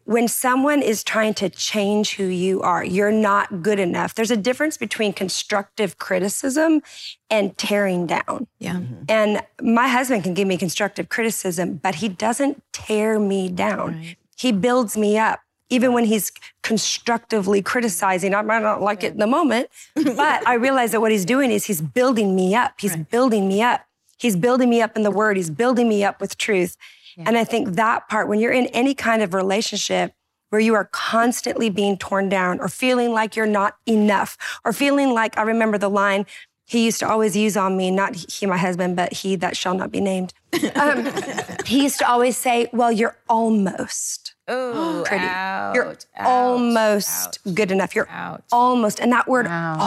When 0.06 0.28
someone 0.28 0.82
is 0.82 1.04
trying 1.04 1.34
to 1.36 1.50
change 1.50 2.16
who 2.16 2.26
you 2.26 2.62
are, 2.62 2.84
you're 2.84 3.12
not 3.12 3.62
good 3.62 3.80
enough. 3.80 4.16
There's 4.16 4.32
a 4.32 4.38
difference 4.38 4.78
between 4.78 5.14
constructive 5.14 5.98
criticism 5.98 6.82
and 7.30 7.58
tearing 7.58 8.08
down. 8.08 8.48
Yeah. 8.60 8.76
Mm-hmm. 8.76 9.04
And 9.10 9.44
my 9.62 9.88
husband 9.88 10.24
can 10.24 10.34
give 10.34 10.48
me 10.48 10.58
constructive 10.58 11.10
criticism, 11.10 11.76
but 11.76 11.96
he 11.96 12.10
doesn't 12.10 12.64
tear 12.74 13.20
me 13.20 13.50
down. 13.50 13.96
Right. 13.96 14.18
He 14.38 14.52
builds 14.52 14.98
me 14.98 15.18
up. 15.18 15.42
Even 15.70 15.94
when 15.94 16.04
he's 16.04 16.34
constructively 16.64 17.62
criticizing, 17.62 18.36
I 18.36 18.42
might 18.42 18.62
not 18.62 18.82
like 18.82 19.06
it 19.06 19.14
in 19.14 19.20
the 19.20 19.28
moment, 19.28 19.70
but 19.96 20.46
I 20.46 20.56
realize 20.56 20.92
that 20.92 21.00
what 21.00 21.12
he's 21.12 21.24
doing 21.24 21.50
is 21.50 21.64
he's 21.64 21.80
building 21.82 22.36
me 22.36 22.54
up. 22.54 22.74
He's 22.78 22.98
building 22.98 23.48
me 23.48 23.62
up. 23.62 23.86
He's 24.18 24.36
building 24.36 24.70
me 24.70 24.82
up 24.82 24.98
in 24.98 25.04
the 25.04 25.12
word. 25.12 25.38
He's 25.38 25.50
building 25.50 25.88
me 25.88 26.04
up 26.04 26.20
with 26.20 26.38
truth. 26.38 26.76
And 27.18 27.38
I 27.38 27.44
think 27.44 27.76
that 27.76 28.08
part, 28.10 28.28
when 28.28 28.40
you're 28.40 28.52
in 28.52 28.68
any 28.68 28.94
kind 28.94 29.22
of 29.22 29.34
relationship 29.34 30.14
where 30.50 30.62
you 30.62 30.74
are 30.74 30.86
constantly 30.92 31.70
being 31.70 31.98
torn 31.98 32.28
down 32.30 32.60
or 32.60 32.68
feeling 32.68 33.12
like 33.12 33.36
you're 33.36 33.46
not 33.46 33.78
enough 33.88 34.38
or 34.66 34.74
feeling 34.74 35.14
like, 35.14 35.38
I 35.38 35.44
remember 35.44 35.78
the 35.78 35.90
line, 35.90 36.26
he 36.66 36.86
used 36.86 37.00
to 37.00 37.10
always 37.10 37.36
use 37.36 37.58
on 37.58 37.76
me, 37.78 37.92
not 37.92 38.16
he, 38.16 38.46
my 38.46 38.58
husband, 38.58 38.96
but 38.96 39.12
he 39.14 39.36
that 39.38 39.58
shall 39.58 39.74
not 39.74 39.92
be 39.92 40.00
named. 40.02 40.34
Um, 40.76 41.06
he 41.66 41.84
used 41.84 42.00
to 42.00 42.10
always 42.10 42.38
say, 42.38 42.70
Well, 42.72 42.92
you're 42.92 43.18
almost 43.28 44.36
Ooh, 44.50 45.04
pretty. 45.06 45.26
ouch, 45.28 45.76
you're 45.76 45.88
ouch, 45.92 46.06
almost 46.18 47.40
ouch. 47.46 47.56
good 47.56 47.72
enough. 47.72 47.96
You're 47.96 48.08
almost. 48.52 49.00
And 49.00 49.12
that 49.12 49.28
word 49.28 49.48
Wow. 49.48 49.78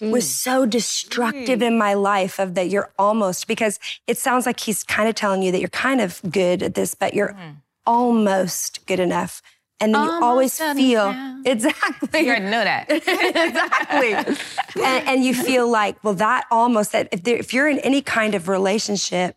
Almost 0.00 0.12
was 0.12 0.24
hmm. 0.24 0.50
so 0.50 0.66
destructive 0.66 1.60
hmm. 1.60 1.64
in 1.64 1.78
my 1.78 1.94
life 1.94 2.38
of 2.38 2.54
that 2.54 2.68
you're 2.68 2.92
almost 2.98 3.46
because 3.46 3.78
it 4.06 4.18
sounds 4.18 4.46
like 4.46 4.60
he's 4.60 4.84
kind 4.84 5.08
of 5.08 5.14
telling 5.14 5.42
you 5.42 5.52
that 5.52 5.60
you're 5.60 5.68
kind 5.68 6.00
of 6.00 6.20
good 6.30 6.62
at 6.62 6.74
this, 6.74 6.94
but 6.94 7.14
you're 7.14 7.32
hmm. 7.32 7.52
almost 7.86 8.86
good 8.86 9.00
enough. 9.00 9.42
And 9.80 9.92
then 9.92 10.04
you 10.04 10.10
always 10.22 10.56
feel 10.56 11.10
enough. 11.10 11.40
exactly 11.44 12.20
You 12.20 12.28
already 12.28 12.44
know 12.44 12.62
that. 12.62 12.86
exactly. 12.88 14.12
and, 14.84 15.08
and 15.08 15.24
you 15.24 15.34
feel 15.34 15.68
like, 15.68 16.02
well, 16.04 16.14
that 16.14 16.44
almost 16.52 16.92
that 16.92 17.08
if, 17.10 17.24
there, 17.24 17.36
if 17.36 17.52
you're 17.52 17.68
in 17.68 17.80
any 17.80 18.00
kind 18.00 18.36
of 18.36 18.48
relationship, 18.48 19.36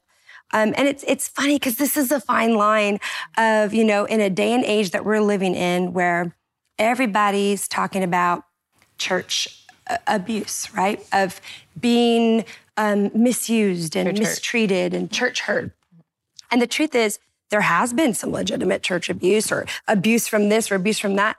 um, 0.54 0.76
and 0.78 0.88
it's 0.88 1.04
it's 1.08 1.28
funny 1.28 1.56
because 1.56 1.78
this 1.78 1.98
is 1.98 2.12
a 2.12 2.22
fine 2.22 2.56
line 2.56 3.00
of 3.36 3.74
you 3.74 3.84
know 3.84 4.06
in 4.06 4.22
a 4.22 4.30
day 4.30 4.54
and 4.54 4.64
age 4.64 4.92
that 4.92 5.04
we're 5.04 5.20
living 5.20 5.56
in 5.56 5.92
where 5.92 6.36
everybody's 6.78 7.68
talking 7.68 8.04
about 8.04 8.44
church 8.98 9.65
abuse, 10.08 10.74
right? 10.74 11.06
Of 11.12 11.42
being 11.80 12.46
um, 12.78 13.12
misused 13.14 13.96
and 13.96 14.10
Church 14.10 14.18
hurt. 14.18 14.30
mistreated 14.30 14.94
and 14.94 15.12
church 15.12 15.42
hurt. 15.42 15.72
And 16.52 16.62
the 16.62 16.68
truth 16.68 16.96
is, 16.96 17.20
there 17.50 17.62
has 17.62 17.94
been 17.94 18.14
some 18.14 18.32
legitimate 18.32 18.82
church 18.82 19.10
abuse 19.10 19.52
or 19.52 19.66
abuse 19.88 20.28
from 20.28 20.50
this 20.50 20.72
or 20.72 20.76
abuse 20.76 21.00
from 21.00 21.16
that. 21.16 21.38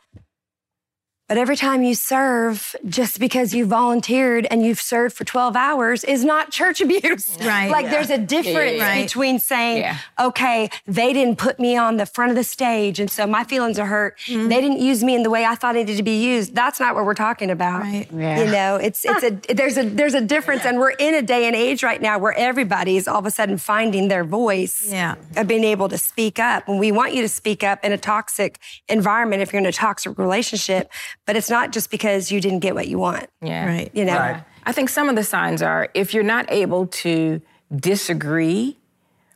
But 1.29 1.39
every 1.39 1.57
time 1.57 1.83
you 1.83 1.97
serve, 1.97 2.77
just 2.89 3.19
because 3.19 3.53
you 3.53 3.67
volunteered 3.67 4.47
and 4.49 4.65
you've 4.65 4.81
served 4.81 5.17
for 5.17 5.25
12 5.25 5.57
hours 5.57 6.05
is 6.05 6.25
not 6.25 6.53
church 6.53 6.81
abuse. 6.87 7.37
Right. 7.41 7.69
Like 7.69 7.91
there's 7.91 8.11
a 8.11 8.19
difference 8.19 8.81
Right. 8.81 9.03
between 9.03 9.41
saying, 9.41 9.79
Yeah. 9.79 9.99
okay, 10.21 10.71
they 10.87 11.13
didn't 11.13 11.37
put 11.39 11.59
me 11.59 11.77
on 11.77 11.97
the 11.97 12.07
front 12.07 12.31
of 12.31 12.37
the 12.37 12.45
stage 12.45 13.01
and 13.01 13.11
so 13.11 13.27
my 13.27 13.43
feelings 13.43 13.77
are 13.79 13.87
hurt. 13.87 14.19
Mm-hmm. 14.27 14.49
They 14.49 14.61
didn't 14.61 14.79
use 14.79 15.03
me 15.03 15.17
in 15.17 15.25
the 15.25 15.31
way 15.31 15.45
I 15.45 15.57
thought 15.57 15.75
I 15.75 15.81
needed 15.81 15.97
to 15.97 16.03
be 16.05 16.23
used. 16.25 16.55
That's 16.55 16.79
not 16.79 16.95
what 16.95 17.05
we're 17.05 17.15
talking 17.15 17.51
about. 17.51 17.83
Right. 17.83 18.07
Yeah. 18.15 18.45
You 18.45 18.51
know, 18.53 18.77
it's 18.77 19.05
it's 19.05 19.25
a 19.25 19.55
there's 19.55 19.77
a 19.79 19.83
there's 19.89 20.15
a 20.15 20.21
difference 20.21 20.65
and 20.65 20.79
we're 20.79 20.91
in 20.91 21.15
a 21.15 21.23
day 21.23 21.47
and 21.47 21.57
age 21.57 21.83
right 21.83 22.01
now 22.01 22.19
where 22.19 22.35
everybody 22.39 22.97
is 22.97 23.09
all 23.09 23.19
of 23.19 23.27
a 23.27 23.31
sudden 23.33 23.59
finding 23.59 24.07
their 24.09 24.23
voice 24.25 24.87
Yeah. 24.93 25.17
of 25.37 25.49
being 25.49 25.65
able 25.65 25.89
to 25.89 25.99
speak 25.99 26.39
up. 26.39 26.69
And 26.69 26.79
we 26.79 26.93
want 26.93 27.15
you 27.15 27.23
to 27.23 27.29
speak 27.29 27.65
up 27.65 27.85
in 27.85 27.91
a 27.91 27.99
toxic 27.99 28.61
environment 28.89 29.43
if 29.43 29.53
you're 29.53 29.61
in 29.61 29.67
a 29.67 29.73
toxic 29.73 30.17
relationship, 30.19 30.91
but 31.27 31.37
it's 31.37 31.51
not 31.51 31.73
just 31.73 31.91
because 31.91 32.31
you 32.33 32.41
didn't 32.41 32.61
get 32.61 32.75
what 32.75 32.89
you 32.89 32.99
want. 32.99 33.27
Yeah. 33.43 33.67
Right. 33.67 33.91
You 33.93 34.05
know? 34.05 34.17
Right. 34.17 34.45
I 34.65 34.73
think 34.73 34.89
some 34.89 35.09
of 35.09 35.17
the 35.17 35.25
signs 35.25 35.61
are 35.63 35.89
if 35.95 36.15
you're 36.15 36.23
not 36.25 36.51
able 36.51 36.87
to 36.89 37.41
disagree 37.75 38.77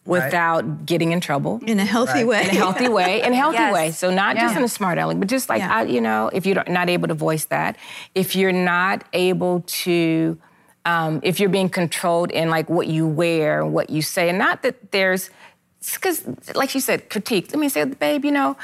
without 0.06 0.86
getting 0.86 1.12
in 1.12 1.20
trouble. 1.20 1.60
In 1.66 1.78
a 1.78 1.84
healthy 1.84 2.24
way. 2.24 2.42
in 2.42 2.48
a 2.48 2.54
healthy 2.54 2.88
way, 2.98 3.22
in 3.22 3.32
a 3.32 3.36
healthy 3.36 3.58
Yes. 3.58 3.74
way. 3.74 3.90
So 3.92 4.10
not 4.10 4.36
just 4.36 4.56
in 4.56 4.62
a 4.64 4.68
smart 4.68 4.98
aleck, 4.98 5.18
but 5.18 5.28
just 5.28 5.48
like 5.48 5.60
Yeah. 5.60 5.74
I, 5.74 5.82
you 5.82 6.00
know, 6.00 6.30
if 6.32 6.46
you're 6.46 6.64
not 6.68 6.88
able 6.88 7.08
to 7.08 7.14
voice 7.14 7.44
that, 7.46 7.76
if 8.14 8.34
you're 8.34 8.50
not 8.52 9.04
able 9.12 9.62
to, 9.84 10.38
um, 10.84 11.20
if 11.22 11.38
you're 11.38 11.50
being 11.50 11.68
controlled 11.68 12.30
in 12.32 12.48
like 12.50 12.68
what 12.70 12.86
you 12.88 13.06
wear, 13.06 13.64
what 13.64 13.90
you 13.90 14.02
say, 14.02 14.28
and 14.28 14.38
not 14.38 14.62
that 14.62 14.90
there's. 14.92 15.30
Because, 15.94 16.22
like 16.54 16.74
you 16.74 16.80
said, 16.80 17.08
critique. 17.08 17.48
Let 17.52 17.58
me 17.58 17.70
say, 17.70 17.84
babe, 17.84 18.24
you 18.26 18.32
know, 18.32 18.54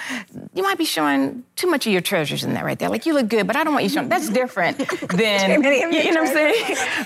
you 0.54 0.62
might 0.62 0.76
be 0.76 0.84
showing 0.84 1.44
too 1.56 1.66
much 1.66 1.86
of 1.86 1.92
your 1.92 2.02
treasures 2.02 2.44
in 2.44 2.52
that 2.54 2.64
right 2.64 2.78
there. 2.78 2.90
Like, 2.90 3.06
you 3.06 3.14
look 3.14 3.28
good, 3.28 3.46
but 3.46 3.56
I 3.56 3.64
don't 3.64 3.72
want 3.72 3.84
you 3.84 3.88
showing. 3.88 4.10
That's 4.10 4.28
different 4.28 4.76
than, 5.08 5.62
many 5.62 5.82
of 5.82 5.92
you, 5.92 6.00
your 6.00 6.12
know 6.14 6.22
what 6.24 6.36
I'm 6.36 6.54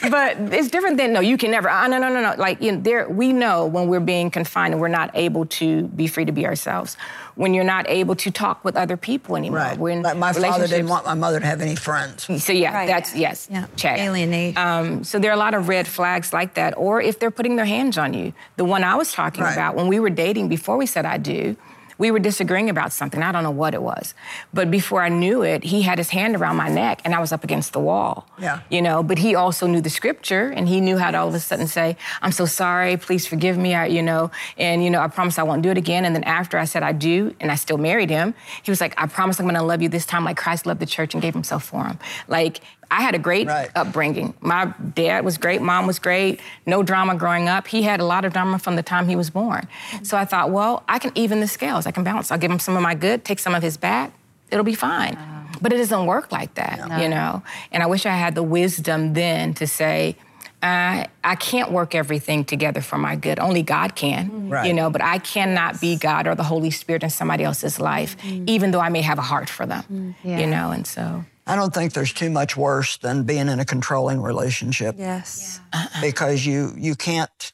saying? 0.00 0.10
but 0.10 0.36
it's 0.52 0.68
different 0.68 0.96
than, 0.96 1.12
no, 1.12 1.20
you 1.20 1.36
can 1.38 1.52
never, 1.52 1.68
ah, 1.70 1.86
no, 1.86 1.98
no, 1.98 2.08
no, 2.08 2.20
no. 2.20 2.34
Like, 2.36 2.60
you 2.60 2.72
know, 2.72 2.80
there, 2.80 3.08
we 3.08 3.32
know 3.32 3.66
when 3.66 3.86
we're 3.86 4.00
being 4.00 4.32
confined 4.32 4.74
and 4.74 4.80
we're 4.80 4.88
not 4.88 5.12
able 5.14 5.46
to 5.46 5.84
be 5.88 6.08
free 6.08 6.24
to 6.24 6.32
be 6.32 6.44
ourselves. 6.44 6.96
When 7.36 7.54
you're 7.54 7.64
not 7.64 7.88
able 7.88 8.16
to 8.16 8.30
talk 8.30 8.64
with 8.64 8.76
other 8.76 8.96
people 8.98 9.34
anymore. 9.36 9.60
Right. 9.60 9.78
We're 9.78 9.90
in 9.90 10.02
Like 10.02 10.16
my 10.18 10.32
father 10.32 10.66
didn't 10.66 10.88
want 10.88 11.06
my 11.06 11.14
mother 11.14 11.40
to 11.40 11.46
have 11.46 11.62
any 11.62 11.74
friends. 11.76 12.28
So 12.44 12.52
yeah, 12.52 12.74
Right. 12.74 12.86
that's 12.86 13.14
yes. 13.16 13.48
Yeah. 13.50 13.66
Check. 13.76 13.98
Alienate. 13.98 14.58
Um, 14.58 15.04
so 15.04 15.18
there 15.18 15.30
are 15.30 15.34
a 15.34 15.38
lot 15.38 15.54
of 15.54 15.68
red 15.68 15.86
flags 15.88 16.34
like 16.34 16.54
that, 16.54 16.76
or 16.76 17.00
if 17.00 17.18
they're 17.18 17.30
putting 17.30 17.56
their 17.56 17.64
hands 17.64 17.96
on 17.96 18.12
you. 18.12 18.34
The 18.56 18.64
one 18.66 18.84
I 18.84 18.94
was 18.96 19.12
talking 19.12 19.44
Right. 19.44 19.52
about 19.54 19.74
when 19.74 19.86
we 20.00 20.08
were 20.08 20.16
dating 20.16 20.48
before 20.48 20.78
we 20.78 20.86
said 20.86 21.04
I 21.04 21.18
do, 21.18 21.56
we 21.98 22.10
were 22.10 22.18
disagreeing 22.18 22.70
about 22.70 22.92
something. 22.94 23.22
I 23.22 23.30
don't 23.30 23.42
know 23.42 23.50
what 23.50 23.74
it 23.74 23.82
was, 23.82 24.14
but 24.54 24.70
before 24.70 25.02
I 25.02 25.10
knew 25.10 25.42
it, 25.42 25.64
he 25.64 25.82
had 25.82 25.98
his 25.98 26.08
hand 26.08 26.34
around 26.34 26.56
my 26.56 26.70
neck, 26.70 27.02
and 27.04 27.14
I 27.14 27.18
was 27.18 27.30
up 27.30 27.44
against 27.44 27.74
the 27.74 27.80
wall. 27.80 28.26
Yeah. 28.38 28.60
You 28.70 28.80
know, 28.80 29.02
but 29.02 29.18
he 29.18 29.34
also 29.34 29.66
knew 29.66 29.82
the 29.82 29.90
scripture, 29.90 30.48
and 30.48 30.66
he 30.66 30.80
knew 30.80 30.96
how 30.96 31.10
to 31.10 31.18
all 31.18 31.28
of 31.28 31.34
a 31.34 31.40
sudden 31.40 31.66
say, 31.66 31.98
"I'm 32.22 32.32
so 32.32 32.46
sorry. 32.46 32.96
Please 32.96 33.26
forgive 33.26 33.58
me." 33.58 33.74
I, 33.74 33.84
you 33.84 34.02
know, 34.02 34.30
and 34.56 34.82
you 34.82 34.88
know, 34.88 35.02
I 35.02 35.08
promise 35.08 35.38
I 35.38 35.42
won't 35.42 35.60
do 35.60 35.68
it 35.68 35.76
again. 35.76 36.06
And 36.06 36.16
then 36.16 36.24
after 36.24 36.56
I 36.56 36.64
said 36.64 36.82
I 36.82 36.92
do, 36.92 37.34
and 37.38 37.52
I 37.52 37.56
still 37.56 37.76
married 37.76 38.08
him, 38.08 38.32
he 38.62 38.70
was 38.70 38.80
like, 38.80 38.94
"I 38.96 39.06
promise 39.06 39.38
I'm 39.38 39.44
going 39.44 39.56
to 39.56 39.62
love 39.62 39.82
you 39.82 39.90
this 39.90 40.06
time, 40.06 40.24
like 40.24 40.38
Christ 40.38 40.64
loved 40.64 40.80
the 40.80 40.86
church 40.86 41.12
and 41.12 41.20
gave 41.20 41.34
Himself 41.34 41.64
for 41.64 41.84
him." 41.84 41.98
Like 42.28 42.60
I 42.90 43.02
had 43.02 43.14
a 43.14 43.18
great 43.18 43.46
Right. 43.46 43.70
upbringing. 43.76 44.34
My 44.40 44.74
dad 44.94 45.24
was 45.24 45.38
great, 45.38 45.62
mom 45.62 45.86
was 45.86 45.98
great, 45.98 46.40
no 46.66 46.82
drama 46.82 47.14
growing 47.14 47.48
up. 47.48 47.68
He 47.68 47.82
had 47.82 48.00
a 48.00 48.04
lot 48.04 48.24
of 48.24 48.32
drama 48.32 48.58
from 48.58 48.76
the 48.76 48.82
time 48.82 49.08
he 49.08 49.16
was 49.16 49.30
born. 49.30 49.68
So 50.02 50.16
I 50.16 50.24
thought, 50.24 50.50
well, 50.50 50.82
I 50.88 50.98
can 50.98 51.12
even 51.14 51.40
the 51.40 51.46
scales. 51.48 51.86
I 51.86 51.92
can 51.92 52.02
balance. 52.04 52.30
I'll 52.32 52.38
give 52.38 52.50
him 52.50 52.58
some 52.58 52.76
of 52.76 52.82
my 52.82 52.94
good, 52.94 53.24
take 53.24 53.38
some 53.38 53.54
of 53.54 53.62
his 53.62 53.76
bad. 53.76 54.12
It'll 54.50 54.64
be 54.64 54.74
fine. 54.74 55.16
But 55.62 55.72
it 55.72 55.76
doesn't 55.76 56.06
work 56.06 56.32
like 56.32 56.54
that, 56.54 57.00
you 57.00 57.08
know? 57.08 57.42
And 57.70 57.82
I 57.82 57.86
wish 57.86 58.06
I 58.06 58.16
had 58.16 58.34
the 58.34 58.42
wisdom 58.42 59.12
then 59.12 59.54
to 59.54 59.66
say, 59.66 60.16
I, 60.62 61.06
I 61.24 61.36
can't 61.36 61.70
work 61.72 61.94
everything 61.94 62.44
together 62.44 62.80
for 62.82 62.98
my 62.98 63.16
good. 63.16 63.38
Only 63.38 63.62
God 63.62 63.94
can, 63.94 64.48
Right. 64.50 64.66
you 64.66 64.74
know. 64.74 64.90
But 64.90 65.02
I 65.02 65.18
cannot 65.18 65.80
be 65.80 65.96
God 65.96 66.26
or 66.26 66.34
the 66.34 66.42
Holy 66.42 66.70
Spirit 66.70 67.02
in 67.02 67.10
somebody 67.10 67.44
else's 67.44 67.80
life, 67.80 68.16
mm-hmm. 68.18 68.44
even 68.46 68.70
though 68.70 68.80
I 68.80 68.88
may 68.90 69.00
have 69.02 69.18
a 69.18 69.22
heart 69.22 69.48
for 69.48 69.64
them, 69.66 69.82
mm-hmm. 69.84 70.28
Yeah. 70.28 70.38
you 70.40 70.46
know. 70.46 70.70
And 70.70 70.86
so, 70.86 71.24
I 71.50 71.56
don't 71.56 71.74
think 71.74 71.92
there's 71.92 72.12
too 72.12 72.30
much 72.30 72.56
worse 72.56 72.96
than 72.98 73.24
being 73.24 73.48
in 73.48 73.58
a 73.58 73.64
controlling 73.64 74.22
relationship 74.22 74.94
Yes. 74.98 75.60
Uh-uh. 75.72 76.00
because 76.00 76.46
you 76.46 76.72
you 76.76 76.94
can't 76.94 77.52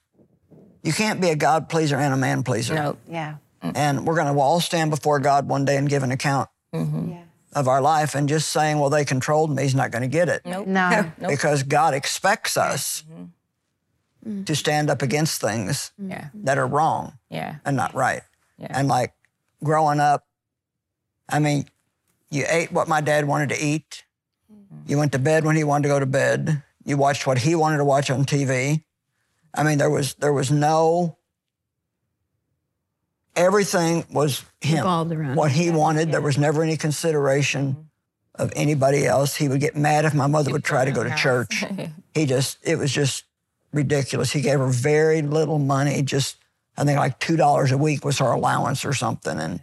you 0.82 0.92
can't 0.92 1.20
be 1.20 1.30
a 1.30 1.36
God 1.36 1.68
pleaser 1.68 1.96
and 1.96 2.12
a 2.14 2.16
man 2.16 2.42
pleaser. 2.42 2.74
no, 2.74 2.96
Yeah. 3.08 3.36
And 3.62 4.06
we're 4.06 4.14
going 4.14 4.32
to 4.32 4.40
all 4.40 4.60
stand 4.60 4.90
before 4.90 5.18
God 5.18 5.48
one 5.48 5.64
day 5.64 5.76
and 5.76 5.88
give 5.88 6.04
an 6.04 6.12
account 6.12 6.48
mm-hmm. 6.72 7.10
Yeah. 7.12 7.22
of 7.54 7.66
our 7.66 7.80
life. 7.80 8.14
And 8.14 8.28
just 8.28 8.52
saying, 8.52 8.78
well, 8.78 8.90
they 8.90 9.04
controlled 9.04 9.50
me, 9.54 9.64
he's 9.64 9.74
not 9.74 9.90
going 9.90 10.02
to 10.02 10.08
get 10.08 10.28
it. 10.28 10.42
nope. 10.44 10.68
No. 10.68 11.10
Because 11.28 11.64
God 11.64 11.92
expects 11.94 12.56
us 12.56 13.02
mm-hmm. 13.10 14.30
mm. 14.30 14.46
to 14.46 14.54
stand 14.54 14.88
up 14.90 15.02
against 15.02 15.40
things 15.40 15.90
mm. 16.00 16.10
Yeah, 16.10 16.28
that 16.44 16.58
are 16.58 16.66
wrong 16.66 17.18
yeah. 17.28 17.56
and 17.64 17.76
not 17.76 17.94
right. 17.94 18.22
Yeah. 18.58 18.68
And 18.70 18.86
like 18.86 19.14
growing 19.64 19.98
up, 19.98 20.24
I 21.28 21.40
mean, 21.40 21.66
you 22.30 22.44
ate 22.48 22.72
what 22.72 22.88
my 22.88 23.00
dad 23.00 23.26
wanted 23.26 23.50
to 23.50 23.60
eat. 23.60 24.04
You 24.86 24.98
went 24.98 25.12
to 25.12 25.18
bed 25.18 25.44
when 25.44 25.56
he 25.56 25.64
wanted 25.64 25.84
to 25.84 25.88
go 25.88 26.00
to 26.00 26.06
bed. 26.06 26.62
You 26.84 26.96
watched 26.96 27.26
what 27.26 27.38
he 27.38 27.54
wanted 27.54 27.78
to 27.78 27.84
watch 27.84 28.10
on 28.10 28.24
TV. 28.24 28.84
I 29.54 29.62
mean, 29.62 29.78
there 29.78 29.90
was 29.90 30.14
there 30.14 30.32
was 30.32 30.50
no 30.50 31.18
everything 33.34 34.04
was 34.10 34.44
him. 34.60 34.78
Revolved 34.78 35.12
around 35.12 35.36
what 35.36 35.50
he 35.52 35.70
wanted. 35.70 36.12
There 36.12 36.20
was 36.20 36.38
never 36.38 36.62
any 36.62 36.76
consideration 36.76 37.88
of 38.34 38.52
anybody 38.56 39.06
else. 39.06 39.36
He 39.36 39.48
would 39.48 39.60
get 39.60 39.76
mad 39.76 40.04
if 40.04 40.14
my 40.14 40.26
mother 40.26 40.52
would 40.52 40.64
try 40.64 40.84
to 40.84 40.90
go 40.90 41.04
to 41.04 41.14
church. 41.14 41.64
he 42.14 42.26
just 42.26 42.58
it 42.62 42.76
was 42.76 42.92
just 42.92 43.24
ridiculous. 43.72 44.32
He 44.32 44.40
gave 44.40 44.58
her 44.58 44.68
very 44.68 45.22
little 45.22 45.58
money, 45.58 46.02
just 46.02 46.36
I 46.76 46.84
think 46.84 46.98
like 46.98 47.18
two 47.18 47.36
dollars 47.36 47.72
a 47.72 47.78
week 47.78 48.04
was 48.04 48.18
her 48.18 48.30
allowance 48.30 48.84
or 48.84 48.92
something, 48.92 49.38
and 49.38 49.60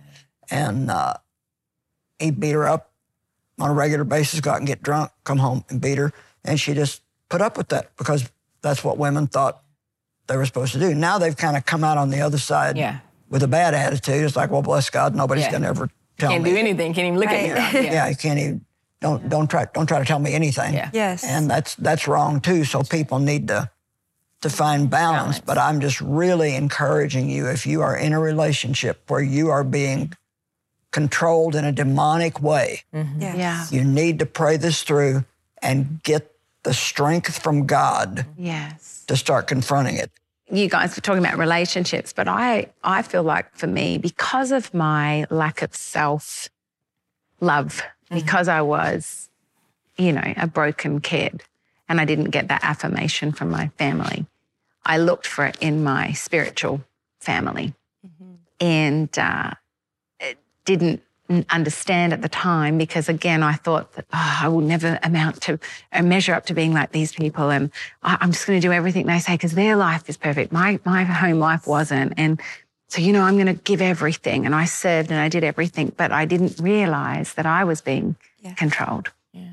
and 0.50 0.90
uh, 0.90 1.16
he 2.24 2.32
beat 2.32 2.52
her 2.52 2.68
up 2.68 2.92
on 3.60 3.70
a 3.70 3.74
regular 3.74 4.04
basis. 4.04 4.40
Go 4.42 4.52
out 4.52 4.58
and 4.58 4.68
get 4.68 4.82
drunk, 4.82 5.12
come 5.24 5.38
home 5.40 5.64
and 5.70 5.80
beat 5.82 5.98
her, 5.98 6.12
and 6.44 6.60
she 6.60 6.74
just 6.74 7.02
put 7.30 7.42
up 7.42 7.58
with 7.58 7.70
that 7.70 7.96
because 7.98 8.30
that's 8.62 8.84
what 8.84 8.98
women 8.98 9.28
thought 9.28 9.62
they 10.28 10.38
were 10.38 10.46
supposed 10.46 10.74
to 10.74 10.80
do. 10.80 10.96
Now 10.96 11.18
they've 11.20 11.36
kind 11.36 11.58
of 11.58 11.66
come 11.66 11.84
out 11.84 11.98
on 11.98 12.10
the 12.10 12.22
other 12.22 12.38
side 12.38 12.78
Yeah. 12.78 13.00
with 13.30 13.44
a 13.44 13.48
bad 13.48 13.74
attitude. 13.74 14.24
It's 14.24 14.36
like, 14.36 14.50
well, 14.52 14.62
bless 14.62 14.90
God, 14.90 15.16
nobody's 15.16 15.44
Yeah. 15.46 15.52
going 15.52 15.64
to 15.64 15.68
ever 15.68 15.90
tell 16.18 16.32
Can't 16.32 16.44
me. 16.44 16.52
do 16.52 16.58
anything. 16.58 16.94
Can't 16.94 17.08
even 17.08 17.20
look 17.20 17.28
Right. 17.28 17.50
at 17.52 17.74
me. 17.74 17.86
Yeah. 17.86 17.92
Yeah. 17.94 18.08
you 18.08 18.16
can't 18.16 18.40
even 18.40 18.66
don't 19.02 19.28
don't 19.28 19.50
try 19.50 19.66
don't 19.74 19.86
try 19.86 20.00
to 20.00 20.06
tell 20.06 20.20
me 20.20 20.34
anything. 20.34 20.74
Yeah. 20.74 20.90
Yes. 20.94 21.24
And 21.26 21.50
that's 21.50 21.76
that's 21.76 22.08
wrong 22.08 22.40
too. 22.40 22.64
So 22.64 22.84
people 22.84 23.20
need 23.20 23.50
to 23.50 23.70
to 24.42 24.50
find 24.50 24.90
balance. 24.90 25.40
Balance. 25.40 25.40
But 25.42 25.58
I'm 25.58 25.82
just 25.82 26.00
really 26.02 26.56
encouraging 26.56 27.30
you 27.30 27.48
if 27.48 27.66
you 27.66 27.82
are 27.82 27.96
in 27.98 28.14
a 28.14 28.20
relationship 28.20 29.02
where 29.10 29.22
you 29.22 29.50
are 29.50 29.64
being 29.66 30.14
controlled 30.94 31.56
in 31.56 31.66
a 31.66 31.72
demonic 31.72 32.42
way, 32.42 32.84
mm-hmm. 32.94 33.22
Yes. 33.22 33.36
Yeah. 33.38 33.78
you 33.78 33.84
need 33.84 34.20
to 34.20 34.26
pray 34.26 34.56
this 34.56 34.84
through 34.84 35.26
and 35.62 36.02
get 36.04 36.32
the 36.64 36.74
strength 36.74 37.44
from 37.44 37.66
God 37.66 38.26
Yes. 38.38 39.04
to 39.08 39.18
start 39.18 39.48
confronting 39.48 39.98
it. 39.98 40.10
you 40.50 40.70
guys 40.70 40.96
were 40.96 41.02
talking 41.02 41.24
about 41.26 41.38
relationships, 41.38 42.14
but 42.14 42.28
I, 42.28 42.68
I 42.84 43.02
feel 43.02 43.24
like 43.24 43.54
for 43.56 43.68
me, 43.68 43.98
because 43.98 44.52
of 44.52 44.74
my 44.74 45.26
lack 45.30 45.62
of 45.62 45.76
self 45.76 46.48
love, 47.40 47.82
mm-hmm. 47.82 48.16
because 48.16 48.48
I 48.48 48.62
was, 48.62 49.30
you 49.98 50.14
know, 50.14 50.34
a 50.38 50.48
broken 50.48 51.02
kid 51.02 51.44
and 51.90 52.00
I 52.00 52.06
didn't 52.06 52.30
get 52.30 52.48
that 52.50 52.64
affirmation 52.64 53.32
from 53.32 53.50
my 53.50 53.70
family. 53.78 54.26
I 54.86 54.98
looked 54.98 55.28
for 55.28 55.46
it 55.46 55.58
in 55.60 55.84
my 55.84 56.12
spiritual 56.14 56.82
family 57.20 57.74
mm-hmm. 58.06 58.34
and 58.60 59.10
uh, 59.18 59.52
it 59.52 59.58
didn't 60.66 61.02
understand 61.50 62.14
at 62.14 62.22
the 62.22 62.30
time 62.30 62.78
because, 62.78 63.10
again, 63.10 63.42
I 63.44 63.54
thought 63.54 63.94
that 63.94 64.06
oh, 64.14 64.40
I 64.44 64.48
will 64.50 64.62
never 64.62 65.00
amount 65.04 65.42
to 65.44 65.60
uh, 65.92 66.02
measure 66.04 66.34
up 66.34 66.46
to 66.48 66.54
being 66.54 66.74
like 66.74 66.92
these 66.92 67.14
people. 67.14 67.50
And 67.50 67.72
I, 68.04 68.18
I'm 68.22 68.32
just 68.32 68.46
going 68.46 68.60
to 68.60 68.68
do 68.68 68.72
everything 68.74 69.06
they 69.06 69.20
say 69.20 69.34
because 69.34 69.54
their 69.54 69.76
life 69.76 70.10
is 70.10 70.18
perfect. 70.18 70.52
My, 70.52 70.80
my 70.86 71.04
home 71.04 71.40
life 71.40 71.66
wasn't. 71.66 72.14
And 72.18 72.40
so, 72.90 73.02
you 73.02 73.14
know, 73.14 73.22
I'm 73.22 73.36
going 73.36 73.48
to 73.48 73.54
give 73.64 73.82
everything. 73.82 74.46
And 74.46 74.54
I 74.54 74.66
served 74.66 75.10
and 75.10 75.20
I 75.20 75.30
did 75.30 75.44
everything, 75.44 75.94
but 75.96 76.12
I 76.12 76.26
didn't 76.26 76.60
realize 76.60 77.34
that 77.36 77.46
I 77.46 77.64
was 77.64 77.82
being 77.82 78.16
controlled. 78.58 79.10
yeah. 79.32 79.50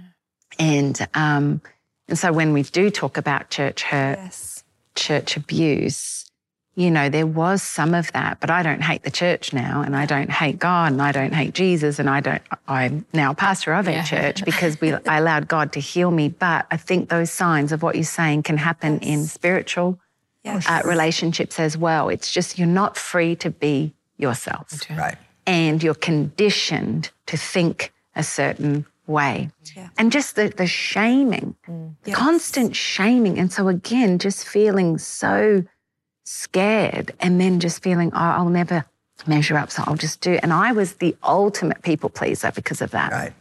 And, 0.59 1.09
um, 1.15 1.63
and 2.09 2.19
so 2.19 2.33
when 2.33 2.53
we 2.53 2.65
do 2.65 2.91
talk 2.91 3.17
about 3.17 3.51
church 3.51 3.83
hurt, 3.85 4.19
Yes. 4.19 4.65
church 4.97 5.37
abuse, 5.37 6.30
you 6.81 6.91
know, 6.91 7.11
there 7.11 7.27
was 7.27 7.63
some 7.63 7.93
of 7.93 8.11
that, 8.13 8.41
but 8.41 8.49
I 8.49 8.63
don't 8.63 8.83
hate 8.83 9.03
the 9.03 9.11
church 9.11 9.53
now 9.53 9.83
and 9.83 9.95
I 9.95 10.07
don't 10.07 10.31
hate 10.31 10.59
God 10.59 10.93
and 10.93 11.03
I 11.03 11.13
don't 11.13 11.35
hate 11.35 11.53
Jesus 11.53 11.99
and 11.99 12.09
I 12.09 12.21
don't, 12.21 12.41
I'm 12.67 13.05
now 13.13 13.35
pastor 13.35 13.75
of 13.75 13.87
a 13.87 14.03
church 14.03 14.43
because 14.47 14.81
we, 14.81 14.95
I 14.95 15.19
allowed 15.19 15.47
God 15.47 15.73
to 15.75 15.81
heal 15.81 16.11
me. 16.11 16.31
But 16.31 16.67
I 16.71 16.79
think 16.79 17.11
those 17.11 17.31
signs 17.31 17.71
of 17.73 17.83
what 17.83 17.97
you're 17.97 18.05
saying 18.05 18.45
can 18.45 18.57
happen 18.57 18.99
in 19.01 19.25
spiritual 19.25 19.99
Yes. 20.43 20.67
uh, 20.67 20.81
relationships 20.87 21.61
as 21.61 21.77
well. 21.77 22.09
It's 22.09 22.33
just 22.33 22.59
you're 22.59 22.67
not 22.67 22.97
free 22.97 23.37
to 23.37 23.51
be 23.51 23.93
yourself 24.17 24.73
Right. 24.89 25.17
and 25.47 25.83
you're 25.83 25.93
conditioned 25.95 27.11
to 27.27 27.37
think 27.37 27.93
a 28.17 28.23
certain 28.23 28.87
way. 29.07 29.51
And 29.99 30.11
just 30.11 30.37
the, 30.37 30.49
the 30.49 30.67
shaming, 30.67 31.57
the 32.05 32.13
constant 32.13 32.75
shaming. 32.75 33.39
And 33.39 33.53
so, 33.53 33.69
again, 33.69 34.19
just 34.19 34.49
feeling 34.49 34.97
so 34.97 35.65
scared 36.31 37.13
and 37.21 37.41
then 37.41 37.59
just 37.61 37.83
feeling, 37.83 38.11
oh, 38.15 38.19
I'll 38.19 38.49
never 38.49 38.85
measure 39.27 39.57
up, 39.59 39.71
so 39.71 39.83
I'll 39.87 39.97
just 39.97 40.21
do. 40.21 40.39
And 40.43 40.53
I 40.53 40.73
was 40.73 40.95
the 40.95 41.17
ultimate 41.23 41.83
people 41.83 42.09
pleaser 42.09 42.53
because 42.53 42.81
of 42.81 42.93
that. 42.93 43.11
Right. 43.13 43.33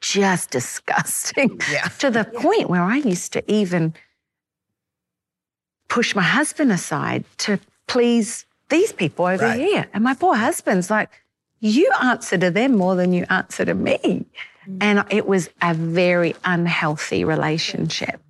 Just 0.00 0.50
disgusting. 0.50 1.60
Yeah. 1.70 1.84
to 2.00 2.10
the 2.10 2.24
point 2.24 2.68
where 2.68 2.82
I 2.82 2.96
used 2.96 3.32
to 3.34 3.50
even 3.50 3.94
push 5.88 6.14
my 6.14 6.22
husband 6.22 6.72
aside 6.72 7.24
to 7.38 7.58
please 7.86 8.46
these 8.68 8.92
people 8.92 9.26
over 9.26 9.44
Right. 9.44 9.60
here. 9.60 9.86
And 9.94 10.02
my 10.02 10.14
poor 10.14 10.34
husband's 10.34 10.90
like, 10.90 11.10
you 11.60 11.90
answer 12.02 12.36
to 12.38 12.50
them 12.50 12.76
more 12.76 12.96
than 12.96 13.12
you 13.12 13.24
answer 13.30 13.64
to 13.64 13.74
me. 13.74 14.26
Mm. 14.66 14.78
And 14.80 15.04
it 15.10 15.26
was 15.28 15.48
a 15.62 15.72
very 15.74 16.34
unhealthy 16.44 17.24
relationship. 17.24 18.20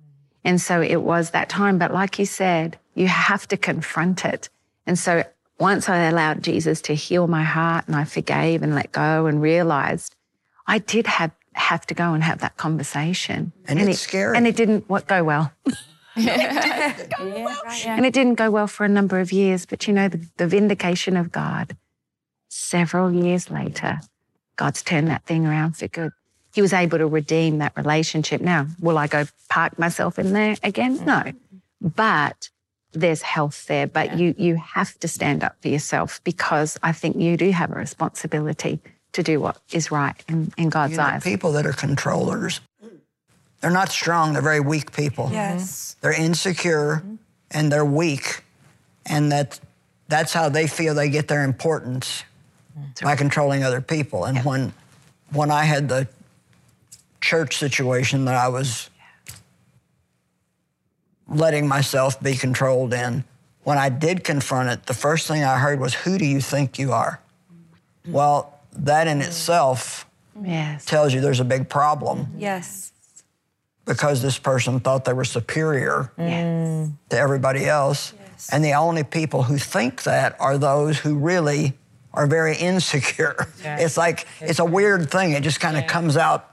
And 0.43 0.59
so 0.59 0.81
it 0.81 1.01
was 1.01 1.31
that 1.31 1.49
time. 1.49 1.77
But 1.77 1.93
like 1.93 2.19
you 2.19 2.25
said, 2.25 2.77
you 2.95 3.07
have 3.07 3.47
to 3.47 3.57
confront 3.57 4.25
it. 4.25 4.49
And 4.85 4.99
so 4.99 5.23
once 5.59 5.87
I 5.87 6.03
allowed 6.05 6.43
Jesus 6.43 6.81
to 6.81 6.95
heal 6.95 7.27
my 7.27 7.43
heart 7.43 7.87
and 7.87 7.95
I 7.95 8.03
forgave 8.03 8.61
and 8.61 8.75
let 8.75 8.91
go 8.91 9.25
and 9.25 9.41
realized 9.41 10.15
I 10.67 10.79
did 10.79 11.07
have, 11.07 11.31
have 11.53 11.85
to 11.87 11.93
go 11.93 12.13
and 12.13 12.23
have 12.23 12.39
that 12.39 12.57
conversation. 12.57 13.53
And 13.67 13.79
it's 13.79 13.99
it, 13.99 14.03
scary. 14.03 14.37
And 14.37 14.47
it 14.47 14.55
didn't 14.55 14.89
what, 14.89 15.07
go 15.07 15.23
well. 15.23 15.51
And 16.15 18.05
it 18.05 18.13
didn't 18.13 18.35
go 18.35 18.51
well 18.51 18.67
for 18.67 18.85
a 18.85 18.89
number 18.89 19.19
of 19.19 19.31
years. 19.31 19.65
But 19.65 19.87
you 19.87 19.93
know, 19.93 20.09
the, 20.09 20.27
the 20.37 20.47
vindication 20.47 21.17
of 21.17 21.31
God, 21.31 21.75
several 22.49 23.11
years 23.11 23.49
later, 23.49 23.99
God's 24.55 24.83
turned 24.83 25.07
that 25.07 25.25
thing 25.25 25.47
around 25.47 25.77
for 25.77 25.87
good. 25.87 26.11
He 26.53 26.61
was 26.61 26.71
able 26.71 26.99
to 26.99 27.07
redeem 27.07 27.57
that 27.57 27.73
relationship. 27.75 28.39
Now, 28.39 28.67
will 28.79 28.97
I 28.97 29.07
go 29.07 29.25
park 29.49 29.79
myself 29.79 30.19
in 30.19 30.33
there 30.33 30.55
again? 30.63 31.03
No. 31.03 31.23
Mm-hmm. 31.23 31.87
But 31.95 32.49
there's 32.91 33.23
health 33.23 33.65
there. 33.65 33.87
But 33.87 34.17
you 34.17 34.35
you 34.37 34.55
have 34.55 34.97
to 34.99 35.07
stand 35.07 35.43
up 35.43 35.55
for 35.61 35.67
yourself 35.67 36.21
because 36.23 36.77
I 36.83 36.91
think 36.91 37.17
you 37.17 37.37
do 37.37 37.49
have 37.51 37.71
a 37.71 37.75
responsibility 37.75 38.79
to 39.13 39.23
do 39.23 39.39
what 39.39 39.57
is 39.71 39.91
right 39.91 40.15
in, 40.27 40.53
in 40.57 40.69
God's 40.69 40.91
You 40.91 40.97
know, 40.97 41.03
eyes. 41.03 41.23
people 41.23 41.51
that 41.53 41.65
are 41.65 41.73
controllers, 41.73 42.61
they're 43.61 43.71
not 43.71 43.89
strong. 43.89 44.33
They're 44.33 44.41
very 44.41 44.59
weak 44.59 44.91
people. 44.91 45.29
Yes. 45.31 45.63
Mm-hmm. 45.63 45.99
They're 46.01 46.21
insecure 46.21 46.95
mm-hmm. 46.97 47.15
and 47.51 47.71
they're 47.71 47.85
weak, 47.85 48.43
and 49.05 49.31
that 49.31 49.59
that's 50.07 50.33
how 50.33 50.49
they 50.49 50.67
feel 50.67 50.93
they 50.93 51.09
get 51.09 51.27
their 51.27 51.43
importance 51.43 52.23
by 53.01 53.15
controlling 53.15 53.63
other 53.63 53.81
people. 53.81 54.25
And 54.25 54.43
when 54.45 54.73
when 55.31 55.49
I 55.49 55.63
had 55.63 55.89
the 55.89 56.07
church 57.23 57.57
situation 57.57 58.25
that 58.25 58.35
I 58.35 58.49
was 58.49 58.89
letting 61.27 61.67
myself 61.67 62.21
be 62.21 62.35
controlled 62.35 62.93
in, 62.93 63.23
when 63.63 63.77
I 63.77 63.87
did 63.89 64.23
confront 64.25 64.69
it, 64.69 64.85
the 64.87 64.93
first 64.93 65.25
thing 65.27 65.43
I 65.43 65.57
heard 65.57 65.79
was, 65.79 65.93
"Who 65.93 66.17
do 66.17 66.25
you 66.25 66.41
think 66.41 66.77
you 66.77 66.91
are?" 66.91 67.19
Well, 68.07 68.53
that 68.73 69.07
in 69.07 69.21
itself 69.21 70.05
Yes. 70.43 70.83
tells 70.85 71.13
you 71.13 71.21
there's 71.21 71.39
a 71.39 71.45
big 71.45 71.69
problem 71.69 72.27
Yes. 72.37 72.91
because 73.85 74.21
this 74.21 74.37
person 74.37 74.79
thought 74.81 75.05
they 75.05 75.13
were 75.13 75.23
superior 75.23 76.11
Yes. 76.17 76.89
to 77.09 77.17
everybody 77.17 77.67
else. 77.69 78.13
And 78.51 78.65
the 78.65 78.73
only 78.73 79.03
people 79.03 79.43
who 79.43 79.57
think 79.57 80.03
that 80.03 80.35
are 80.41 80.57
those 80.57 80.97
who 80.99 81.15
really 81.15 81.77
are 82.13 82.27
very 82.27 82.55
insecure. 82.71 83.47
It's 83.63 83.95
like, 83.95 84.27
it's 84.41 84.59
a 84.59 84.65
weird 84.65 85.09
thing. 85.09 85.31
It 85.31 85.43
just 85.43 85.61
kind 85.61 85.77
of 85.77 85.87
comes 85.87 86.17
out, 86.17 86.41
Yep. 86.41 86.52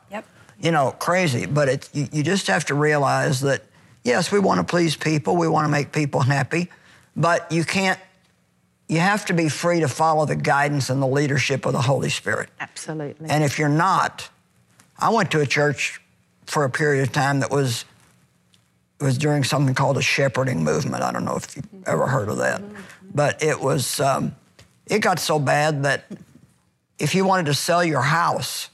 You 0.61 0.71
know, 0.71 0.93
crazy. 0.93 1.47
But 1.47 1.69
it, 1.69 1.89
you, 1.93 2.09
you 2.13 2.23
just 2.23 2.47
have 2.47 2.67
to 2.67 2.75
realize 2.75 3.41
that, 3.41 3.63
yes, 4.05 4.31
we 4.31 4.39
want 4.39 4.59
to 4.59 4.65
please 4.65 4.97
people, 4.97 5.37
we 5.37 5.49
want 5.49 5.65
to 5.65 5.71
make 5.71 5.93
people 5.93 6.21
happy, 6.21 6.71
but 7.17 7.51
you 7.51 7.65
can't, 7.65 7.99
you 8.89 8.99
have 8.99 9.25
to 9.27 9.33
be 9.33 9.49
free 9.49 9.81
to 9.81 9.89
follow 9.89 10.27
the 10.27 10.37
guidance 10.37 10.91
and 10.91 11.01
the 11.01 11.07
leadership 11.07 11.65
of 11.65 11.73
the 11.73 11.83
Holy 11.83 12.11
Spirit. 12.11 12.51
Absolutely. 12.59 13.31
And 13.31 13.45
if 13.45 13.59
you're 13.59 13.69
not, 13.69 14.29
I 14.99 15.11
went 15.11 15.31
to 15.31 15.41
a 15.41 15.47
church 15.47 16.01
for 16.47 16.65
a 16.65 16.71
period 16.71 17.03
of 17.03 17.13
time 17.13 17.41
that 17.41 17.51
was 17.51 17.85
was 19.01 19.17
during 19.17 19.43
something 19.45 19.75
called 19.75 19.97
a 19.97 20.03
shepherding 20.03 20.63
movement. 20.63 21.03
I 21.03 21.11
don't 21.11 21.25
know 21.25 21.37
if 21.37 21.57
you've 21.57 21.67
ever 21.87 22.07
heard 22.07 22.29
of 22.29 22.37
that, 22.37 22.63
but 23.15 23.43
it 23.43 23.59
was 23.59 23.99
um, 23.99 24.35
it 24.87 24.99
got 24.99 25.19
so 25.19 25.39
bad 25.39 25.85
that 25.85 26.05
if 26.99 27.15
you 27.15 27.25
wanted 27.25 27.47
to 27.47 27.55
sell 27.55 27.83
your 27.83 28.03
house, 28.03 28.69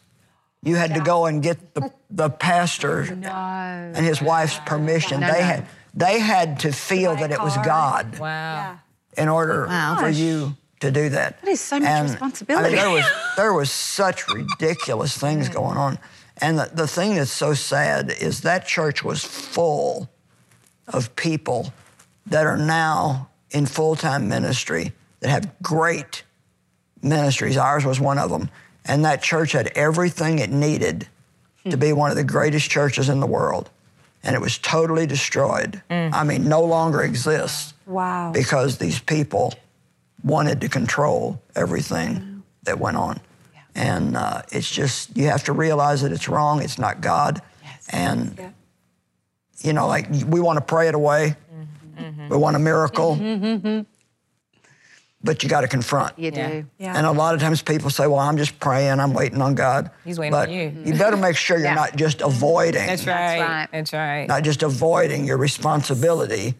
you 0.67 0.75
had 0.77 0.95
to 0.95 1.01
go 1.01 1.27
and 1.27 1.43
get 1.43 1.75
the, 1.75 1.93
the 2.11 2.29
pastor 2.29 3.03
and 3.03 4.05
his 4.05 4.21
wife's 4.21 4.59
permission. 4.67 5.21
they 5.21 5.43
had 5.43 5.67
they 5.95 6.19
had 6.21 6.59
to 6.61 6.73
feel 6.73 7.17
that 7.17 7.31
it 7.31 7.41
was 7.41 7.57
God 7.65 8.19
Wow. 8.19 8.79
in 9.17 9.29
order 9.29 9.67
for 9.99 10.09
you 10.11 10.55
to 10.81 10.91
do 10.91 11.09
that. 11.09 11.41
That 11.41 11.49
is 11.49 11.61
so 11.61 11.79
much 11.79 11.89
And, 11.89 12.11
responsibility. 12.11 12.67
I 12.67 12.69
mean, 12.69 12.77
there 12.77 12.91
was 12.91 13.05
there 13.37 13.53
was 13.55 13.71
such 13.71 14.29
ridiculous 14.29 15.17
things 15.17 15.49
going 15.49 15.79
on, 15.79 15.99
and 16.39 16.59
the, 16.59 16.71
the 16.75 16.87
thing 16.87 17.15
that's 17.15 17.31
so 17.31 17.55
sad 17.55 18.11
is 18.11 18.41
that 18.43 18.67
church 18.67 19.03
was 19.05 19.25
full 19.25 20.11
of 20.89 21.15
people 21.17 21.73
that 22.27 22.45
are 22.45 22.59
now 22.59 23.29
in 23.51 23.65
full 23.67 23.97
time 23.97 24.29
ministry 24.29 24.93
that 25.21 25.31
have 25.31 25.51
great 25.63 26.25
ministries. 27.03 27.57
Ours 27.57 27.85
was 27.87 28.01
one 28.01 28.19
of 28.19 28.31
them, 28.31 28.51
and 28.87 29.05
that 29.05 29.23
church 29.23 29.53
had 29.53 29.69
everything 29.75 30.39
it 30.39 30.51
needed 30.51 31.09
to 31.69 31.77
be 31.77 31.93
one 31.93 32.11
of 32.11 32.17
the 32.17 32.25
greatest 32.25 32.71
churches 32.71 33.09
in 33.09 33.19
the 33.21 33.27
world, 33.27 33.71
and 34.23 34.35
it 34.35 34.41
was 34.41 34.57
totally 34.59 35.07
destroyed. 35.07 35.83
I 35.91 36.23
mean, 36.25 36.49
no 36.49 36.63
longer 36.63 37.03
exists 37.03 37.75
Wow. 37.87 38.33
because 38.33 38.79
these 38.79 38.99
people 38.99 39.55
wanted 40.25 40.61
to 40.61 40.69
control 40.69 41.41
everything 41.55 42.43
that 42.65 42.79
went 42.79 42.97
on. 42.97 43.21
And 43.75 44.17
uh, 44.17 44.43
it's 44.51 44.71
just, 44.71 45.17
you 45.17 45.27
have 45.27 45.45
to 45.45 45.53
realize 45.53 46.03
that 46.03 46.11
it's 46.13 46.29
wrong, 46.29 46.63
it's 46.63 46.79
not 46.79 47.01
God. 47.01 47.43
And, 47.91 48.35
Yeah. 48.39 48.51
you 49.61 49.73
know, 49.73 49.87
like 49.87 50.09
we 50.27 50.41
want 50.41 50.57
to 50.57 50.65
pray 50.65 50.89
it 50.89 50.95
away, 50.95 51.37
mm-hmm. 51.99 52.29
we 52.29 52.37
want 52.37 52.57
a 52.57 52.59
miracle, 52.59 53.17
mm-hmm. 53.17 53.45
Mm-hmm. 53.45 53.81
But 55.27 55.43
you 55.43 55.49
got 55.49 55.61
to 55.63 55.69
confront. 55.69 56.19
you 56.19 56.31
do. 56.31 56.41
Yeah. 56.41 56.63
Yeah. 56.79 56.97
And 56.97 57.05
a 57.07 57.13
lot 57.13 57.35
of 57.35 57.41
times 57.41 57.61
people 57.61 57.91
say, 57.91 58.07
well, 58.07 58.21
I'm 58.21 58.39
just 58.39 58.59
praying, 58.61 59.01
I'm 59.01 59.13
waiting 59.13 59.43
on 59.43 59.55
God. 59.55 59.91
He's 60.05 60.19
waiting 60.19 60.31
but 60.33 60.49
on 60.49 60.55
you. 60.55 60.73
You 60.85 60.95
better 60.95 61.17
make 61.17 61.37
sure 61.37 61.59
you're 61.59 61.67
Yeah. 61.67 61.75
not 61.75 61.97
just 61.97 62.23
avoiding, 62.23 62.87
That's 62.87 63.07
right. 63.07 63.41
right. 63.41 63.69
That's 63.73 63.93
right. 63.93 64.27
not 64.29 64.43
just 64.45 64.63
avoiding 64.63 65.27
your 65.27 65.37
responsibility 65.37 66.55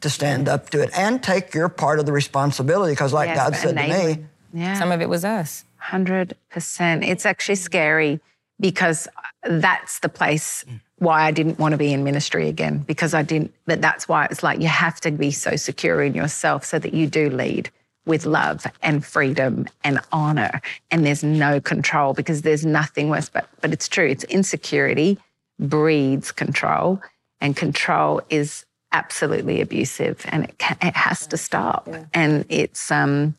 to 0.00 0.10
stand 0.10 0.48
up 0.48 0.70
to 0.70 0.82
it 0.82 0.90
and 0.98 1.22
take 1.22 1.54
your 1.54 1.68
part 1.68 1.98
of 2.00 2.06
the 2.06 2.12
responsibility 2.12 2.92
because, 2.92 3.12
like 3.12 3.28
Yes, 3.28 3.36
God 3.38 3.50
but 3.52 3.60
said 3.60 3.76
to 3.76 4.16
me. 4.16 4.24
Yeah. 4.52 4.74
Some 4.78 4.90
of 4.92 5.00
it 5.00 5.08
was 5.08 5.24
us. 5.24 5.64
Hundred 5.78 6.34
percent. 6.50 7.04
It's 7.04 7.24
actually 7.26 7.54
scary 7.56 8.20
because 8.58 9.06
that's 9.44 10.00
the 10.00 10.08
place 10.08 10.64
why 10.98 11.22
I 11.22 11.30
didn't 11.30 11.58
want 11.58 11.72
to 11.72 11.76
be 11.78 11.92
in 11.92 12.02
ministry 12.04 12.48
again 12.48 12.78
because 12.78 13.12
I 13.14 13.22
didn't. 13.22 13.52
But 13.66 13.80
that's 13.82 14.08
why 14.08 14.26
it's 14.30 14.42
like 14.42 14.60
you 14.60 14.68
have 14.68 15.00
to 15.02 15.10
be 15.10 15.30
so 15.30 15.56
secure 15.56 16.02
in 16.02 16.14
yourself 16.14 16.64
so 16.64 16.78
that 16.78 16.94
you 16.94 17.06
do 17.06 17.28
lead 17.30 17.70
with 18.06 18.24
love 18.24 18.66
and 18.82 19.04
freedom 19.04 19.66
and 19.84 20.00
honor, 20.12 20.62
and 20.90 21.04
there's 21.04 21.22
no 21.24 21.60
control 21.60 22.14
because 22.14 22.42
there's 22.42 22.64
nothing 22.64 23.10
worse. 23.10 23.28
But 23.28 23.48
but 23.60 23.72
it's 23.72 23.88
true. 23.88 24.06
It's 24.06 24.24
insecurity 24.24 25.18
breeds 25.58 26.32
control. 26.32 27.00
and 27.40 27.56
control 27.56 28.22
is 28.30 28.64
absolutely 28.92 29.60
abusive 29.60 30.24
and 30.28 30.44
it, 30.44 30.58
ca- 30.58 30.76
it 30.80 30.96
has 30.96 31.26
to 31.26 31.36
stop. 31.36 31.88
And 32.14 32.44
it's, 32.48 32.90
um, 32.90 33.36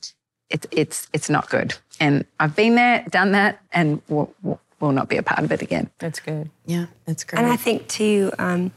it's, 0.49 0.67
it's, 0.71 1.07
it's 1.13 1.29
not 1.29 1.49
good. 1.49 1.75
And 1.99 2.25
I've 2.39 2.55
been 2.55 2.75
there, 2.75 3.03
done 3.09 3.31
that, 3.31 3.59
and 3.71 4.01
will, 4.07 4.33
will, 4.43 4.59
will 4.79 4.91
not 4.91 5.09
be 5.09 5.17
a 5.17 5.23
part 5.23 5.43
of 5.43 5.51
it 5.51 5.61
again. 5.63 5.89
That's 5.97 6.19
good. 6.19 6.49
Yeah, 6.65 6.85
that's 7.05 7.23
great. 7.23 7.41
And 7.41 7.51
I 7.51 7.55
think 7.55 7.87
too, 7.87 8.31
um, 8.37 8.71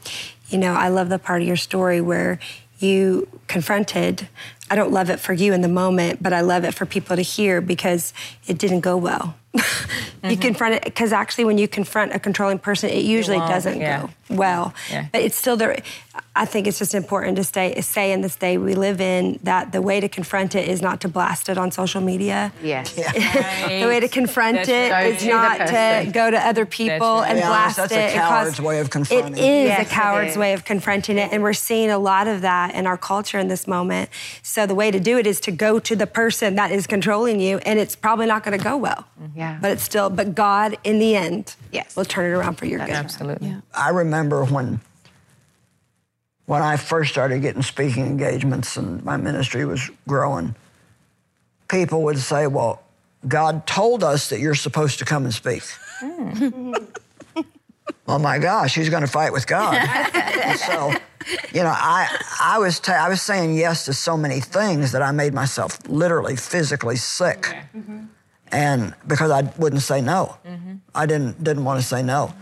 you 0.49 0.57
know, 0.57 0.73
I 0.73 0.87
love 0.89 1.09
the 1.09 1.19
part 1.19 1.41
of 1.41 1.47
your 1.47 1.57
story 1.57 2.01
where 2.01 2.39
you 2.79 3.27
confronted. 3.47 4.27
I 4.71 4.75
don't 4.75 4.93
love 4.93 5.09
it 5.09 5.19
for 5.19 5.33
you 5.33 5.51
in 5.51 5.59
the 5.59 5.67
moment, 5.67 6.23
but 6.23 6.31
I 6.31 6.39
love 6.39 6.63
it 6.63 6.73
for 6.73 6.85
people 6.85 7.17
to 7.17 7.21
hear 7.21 7.59
because 7.59 8.13
it 8.47 8.57
didn't 8.57 8.79
go 8.79 8.95
well. 8.95 9.35
you 9.53 9.59
mm-hmm. 9.59 10.39
confront 10.39 10.75
it 10.75 10.85
because 10.85 11.11
actually, 11.11 11.43
when 11.43 11.57
you 11.57 11.67
confront 11.67 12.15
a 12.15 12.19
controlling 12.19 12.57
person, 12.57 12.89
it 12.89 13.03
usually 13.03 13.35
won't, 13.35 13.51
doesn't 13.51 13.81
yeah. 13.81 14.03
go 14.03 14.09
well. 14.31 14.73
Yeah. 14.89 15.07
But 15.11 15.21
it's 15.21 15.35
still 15.35 15.57
there. 15.57 15.77
I 16.35 16.45
think 16.45 16.67
it's 16.67 16.79
just 16.79 16.93
important 16.95 17.37
to 17.37 17.43
stay 17.43 17.79
say 17.81 18.11
in 18.11 18.21
this 18.21 18.35
day 18.35 18.57
we 18.57 18.73
live 18.75 19.01
in 19.01 19.39
that 19.43 19.71
the 19.71 19.81
way 19.81 19.99
to 19.99 20.07
confront 20.09 20.55
it 20.55 20.67
is 20.67 20.81
not 20.81 21.01
to 21.01 21.09
blast 21.09 21.49
it 21.49 21.57
on 21.57 21.71
social 21.71 22.01
media. 22.01 22.51
Yes. 22.63 22.93
the 22.93 23.85
way 23.87 23.99
to 23.99 24.07
confront 24.07 24.57
That's 24.57 24.69
it 24.69 24.91
right. 24.91 25.13
is 25.15 25.21
Go 25.23 25.25
to 25.25 25.25
the 25.25 25.31
not 25.33 25.67
to 26.05 26.11
go 26.11 26.31
to 26.31 26.37
other 26.37 26.65
people 26.65 26.97
right. 27.19 27.29
and 27.29 27.37
To 27.37 27.41
be 27.45 27.47
honest, 27.47 27.75
blast 27.77 27.77
that's 27.77 27.93
a 27.93 28.07
it. 28.07 28.13
coward's 28.13 28.49
cause- 28.57 28.61
way 28.61 28.79
of 28.79 28.89
confronting. 28.89 29.33
It 29.33 29.39
is 29.39 29.67
Yes, 29.67 29.87
a 29.87 29.93
coward's 29.93 30.31
is. 30.31 30.37
way 30.37 30.53
of 30.53 30.63
confronting 30.65 31.17
it, 31.17 31.31
and 31.31 31.43
we're 31.43 31.53
seeing 31.53 31.89
a 31.91 31.97
lot 31.99 32.27
of 32.27 32.41
that 32.41 32.75
in 32.75 32.87
our 32.87 32.97
culture 32.97 33.37
in 33.39 33.47
this 33.47 33.67
moment. 33.67 34.09
So 34.41 34.65
the 34.65 34.75
way 34.75 34.89
to 34.91 34.99
do 34.99 35.17
it 35.17 35.27
is 35.27 35.39
to 35.41 35.51
go 35.51 35.79
to 35.79 35.95
the 35.95 36.07
person 36.07 36.55
that 36.55 36.71
is 36.71 36.87
controlling 36.87 37.39
you, 37.39 37.57
and 37.59 37.77
it's 37.79 37.95
probably 37.95 38.25
not 38.25 38.43
going 38.43 38.57
to 38.57 38.63
go 38.63 38.77
well. 38.77 39.05
Yeah. 39.35 39.57
But 39.61 39.71
it's 39.71 39.83
still, 39.83 40.09
but 40.09 40.33
God 40.35 40.77
in 40.83 40.99
the 40.99 41.15
end 41.15 41.55
Yes. 41.71 41.95
We'll 41.95 42.05
turn 42.05 42.25
it 42.25 42.33
around 42.35 42.55
for 42.55 42.65
your 42.65 42.79
good. 42.79 42.89
Absolutely. 42.89 43.55
I 43.73 43.89
remember 43.89 44.43
when 44.45 44.81
when 46.45 46.61
I 46.61 46.75
first 46.75 47.11
started 47.11 47.41
getting 47.41 47.61
speaking 47.61 48.05
engagements 48.05 48.75
and 48.75 49.03
my 49.05 49.15
ministry 49.15 49.63
was 49.63 49.89
growing, 50.07 50.55
people 51.69 52.03
would 52.03 52.19
say, 52.19 52.47
Well, 52.47 52.83
God 53.27 53.65
told 53.67 54.03
us 54.03 54.29
that 54.29 54.39
you're 54.39 54.55
supposed 54.55 54.99
to 54.99 55.05
come 55.05 55.23
and 55.23 55.33
speak. 55.33 55.63
oh 58.07 58.19
my 58.19 58.39
gosh, 58.39 58.75
who's 58.75 58.89
going 58.89 59.03
to 59.03 59.07
fight 59.11 59.31
with 59.31 59.47
God? 59.47 59.77
So, 60.57 60.91
you 61.53 61.63
know, 61.63 61.73
I 61.73 62.09
I 62.41 62.57
was 62.59 62.79
ta- 62.81 62.93
I 63.05 63.07
was 63.07 63.21
saying 63.21 63.55
yes 63.55 63.85
to 63.85 63.93
so 63.93 64.17
many 64.17 64.41
things 64.41 64.91
that 64.91 65.01
I 65.01 65.11
made 65.11 65.33
myself 65.33 65.79
literally 65.87 66.35
physically 66.35 66.97
sick, 66.97 67.55
mm-hmm. 67.73 68.05
And 68.51 68.93
because 69.07 69.31
I 69.31 69.41
wouldn't 69.57 69.81
say 69.81 70.01
no, 70.01 70.37
mm-hmm. 70.45 70.75
I 70.95 71.05
didn't 71.05 71.43
didn't 71.43 71.63
want 71.63 71.79
to 71.81 71.85
say 71.85 72.03
no. 72.03 72.33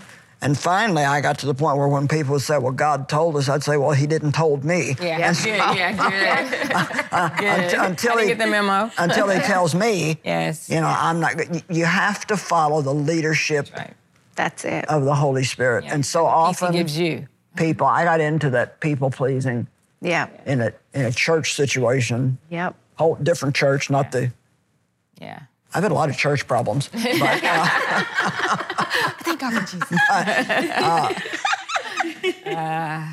And 0.42 0.58
finally, 0.58 1.04
I 1.04 1.20
got 1.20 1.38
to 1.40 1.48
the 1.48 1.54
point 1.54 1.78
where 1.78 1.90
when 1.90 2.08
people 2.08 2.32
would 2.34 2.42
say, 2.42 2.58
"Well, 2.58 2.72
God 2.72 3.10
told 3.10 3.36
us," 3.36 3.50
I'd 3.50 3.62
say, 3.64 3.76
"Well, 3.76 3.92
He 3.92 4.08
didn't 4.08 4.32
told 4.32 4.64
me." 4.64 4.96
Yeah, 5.02 5.28
And 5.28 5.38
good, 5.38 5.48
yeah, 5.48 5.92
good. 7.02 7.08
Unt- 7.12 7.38
good. 7.38 7.74
until 7.80 8.12
I 8.14 8.16
didn't 8.16 8.20
he 8.22 8.28
get 8.28 8.38
the 8.38 8.48
memo. 8.48 8.90
until 8.98 9.28
he 9.28 9.40
tells 9.42 9.76
me, 9.76 10.18
Yes. 10.24 10.70
you 10.70 10.80
know, 10.80 10.88
I'm 10.88 11.20
not. 11.20 11.34
You 11.70 11.84
have 11.86 12.26
to 12.28 12.38
follow 12.38 12.82
the 12.82 12.94
leadership 12.94 13.68
Right. 13.76 13.94
That's 14.36 14.64
it. 14.64 14.88
of 14.88 15.04
the 15.04 15.16
Holy 15.16 15.44
Spirit, 15.44 15.84
and 15.90 16.06
so 16.06 16.26
often 16.26 16.72
he 16.72 16.80
gives 16.80 16.98
you. 16.98 17.28
people. 17.58 17.86
I 17.88 18.06
got 18.06 18.22
into 18.22 18.50
that 18.52 18.80
people 18.80 19.10
pleasing 19.12 19.68
Yeah. 20.00 20.28
in 20.46 20.62
a 20.62 20.72
in 20.94 21.02
a 21.06 21.12
church 21.12 21.54
situation, 21.54 22.38
Yep. 22.50 22.76
whole 22.96 23.16
different 23.16 23.56
church, 23.56 23.90
not 23.90 24.14
the. 24.14 24.32
Yeah. 25.20 25.40
I've 25.74 25.84
had 25.84 25.92
a 25.92 25.96
lot 25.96 26.10
of 26.10 26.18
church 26.18 26.48
problems, 26.48 26.88
but 26.94 27.44
uh, 27.44 27.66
Thank 29.20 29.40
God 29.40 29.54
for 29.54 29.78
Jesus. 29.78 30.00
Uh, 32.46 32.52
uh, 32.52 33.06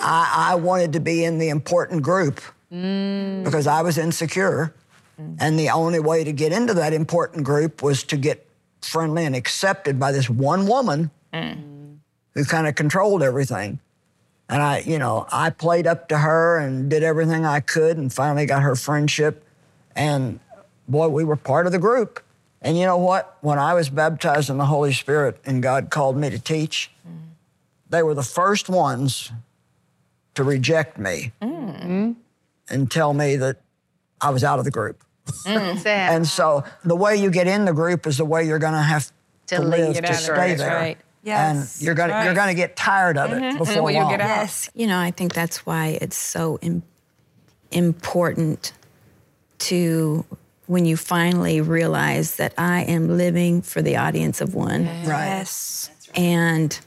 I, 0.00 0.50
I 0.50 0.54
wanted 0.56 0.92
to 0.92 1.00
be 1.00 1.24
in 1.24 1.38
the 1.38 1.48
important 1.48 2.02
group 2.02 2.40
mm. 2.72 3.44
because 3.44 3.66
I 3.66 3.82
was 3.82 3.96
insecure, 3.96 4.74
mm. 5.20 5.36
and 5.40 5.58
the 5.58 5.70
only 5.70 5.98
way 5.98 6.22
to 6.24 6.32
get 6.32 6.52
into 6.52 6.74
that 6.74 6.92
important 6.92 7.44
group 7.44 7.82
was 7.82 8.02
to 8.04 8.16
get 8.16 8.46
friendly 8.80 9.24
and 9.24 9.34
accepted 9.34 9.98
by 9.98 10.12
this 10.12 10.28
one 10.28 10.66
woman 10.66 11.10
mm. 11.32 11.96
who 12.34 12.44
kind 12.44 12.66
of 12.66 12.74
controlled 12.74 13.22
everything. 13.22 13.80
And 14.48 14.62
I, 14.62 14.78
you 14.80 14.98
know, 14.98 15.26
I 15.32 15.50
played 15.50 15.86
up 15.86 16.08
to 16.08 16.18
her 16.18 16.58
and 16.58 16.88
did 16.88 17.02
everything 17.02 17.44
I 17.44 17.60
could, 17.60 17.96
and 17.96 18.12
finally 18.12 18.46
got 18.46 18.62
her 18.62 18.76
friendship. 18.76 19.44
And 19.94 20.38
boy, 20.88 21.08
we 21.08 21.24
were 21.24 21.36
part 21.36 21.66
of 21.66 21.72
the 21.72 21.78
group. 21.78 22.22
And 22.62 22.76
you 22.78 22.84
know 22.84 22.96
what? 22.96 23.36
When 23.42 23.58
I 23.58 23.74
was 23.74 23.88
baptized 23.90 24.50
in 24.50 24.58
the 24.58 24.66
Holy 24.66 24.92
Spirit 24.92 25.38
and 25.44 25.62
God 25.62 25.90
called 25.90 26.16
me 26.16 26.30
to 26.30 26.38
teach, 26.38 26.90
mm. 27.06 27.12
they 27.88 28.02
were 28.02 28.14
the 28.14 28.22
first 28.22 28.68
ones 28.68 29.30
to 30.34 30.44
reject 30.44 30.98
me 30.98 31.32
mm. 31.40 32.14
and 32.68 32.90
tell 32.90 33.12
me 33.12 33.36
that 33.36 33.60
I 34.20 34.30
was 34.30 34.42
out 34.42 34.58
of 34.58 34.64
the 34.64 34.70
group. 34.70 35.02
Mm, 35.44 35.54
that's 35.54 35.80
it. 35.80 35.86
And 35.86 36.26
so 36.26 36.64
the 36.84 36.96
way 36.96 37.16
you 37.16 37.30
get 37.30 37.46
in 37.46 37.64
the 37.64 37.72
group 37.72 38.06
is 38.06 38.18
the 38.18 38.24
way 38.24 38.44
you're 38.46 38.58
going 38.58 38.72
to 38.72 38.80
have 38.80 39.12
to, 39.48 39.56
To 39.56 39.62
leave. 39.62 39.94
live 39.94 40.04
to 40.04 40.14
stay 40.14 40.34
there, 40.34 40.46
that's 40.48 40.60
there. 40.60 40.74
right. 40.74 40.98
Yes. 41.22 41.76
And 41.76 41.84
you're 41.84 41.94
going 41.96 42.10
to 42.10 42.24
you're 42.24 42.34
going 42.34 42.48
to 42.48 42.54
get 42.54 42.76
tired 42.76 43.18
of 43.18 43.32
it 43.32 43.42
mm-hmm. 43.42 43.58
before 43.58 43.82
Well, 43.82 43.92
you'll 43.92 44.02
long. 44.02 44.12
get 44.12 44.20
out. 44.20 44.28
Yes. 44.28 44.70
You 44.74 44.86
know, 44.86 44.98
I 44.98 45.10
think 45.10 45.34
that's 45.34 45.66
why 45.66 45.98
it's 46.00 46.16
so 46.16 46.58
Im- 46.62 46.84
important 47.72 48.72
to 49.58 50.24
when 50.66 50.84
you 50.84 50.96
finally 50.96 51.60
realize 51.60 52.36
that 52.36 52.52
I 52.58 52.82
am 52.82 53.16
living 53.16 53.62
for 53.62 53.82
the 53.82 53.96
audience 53.96 54.40
of 54.40 54.54
one. 54.54 54.86
Right. 55.04 55.26
Yes. 55.38 55.90
And 56.14 56.78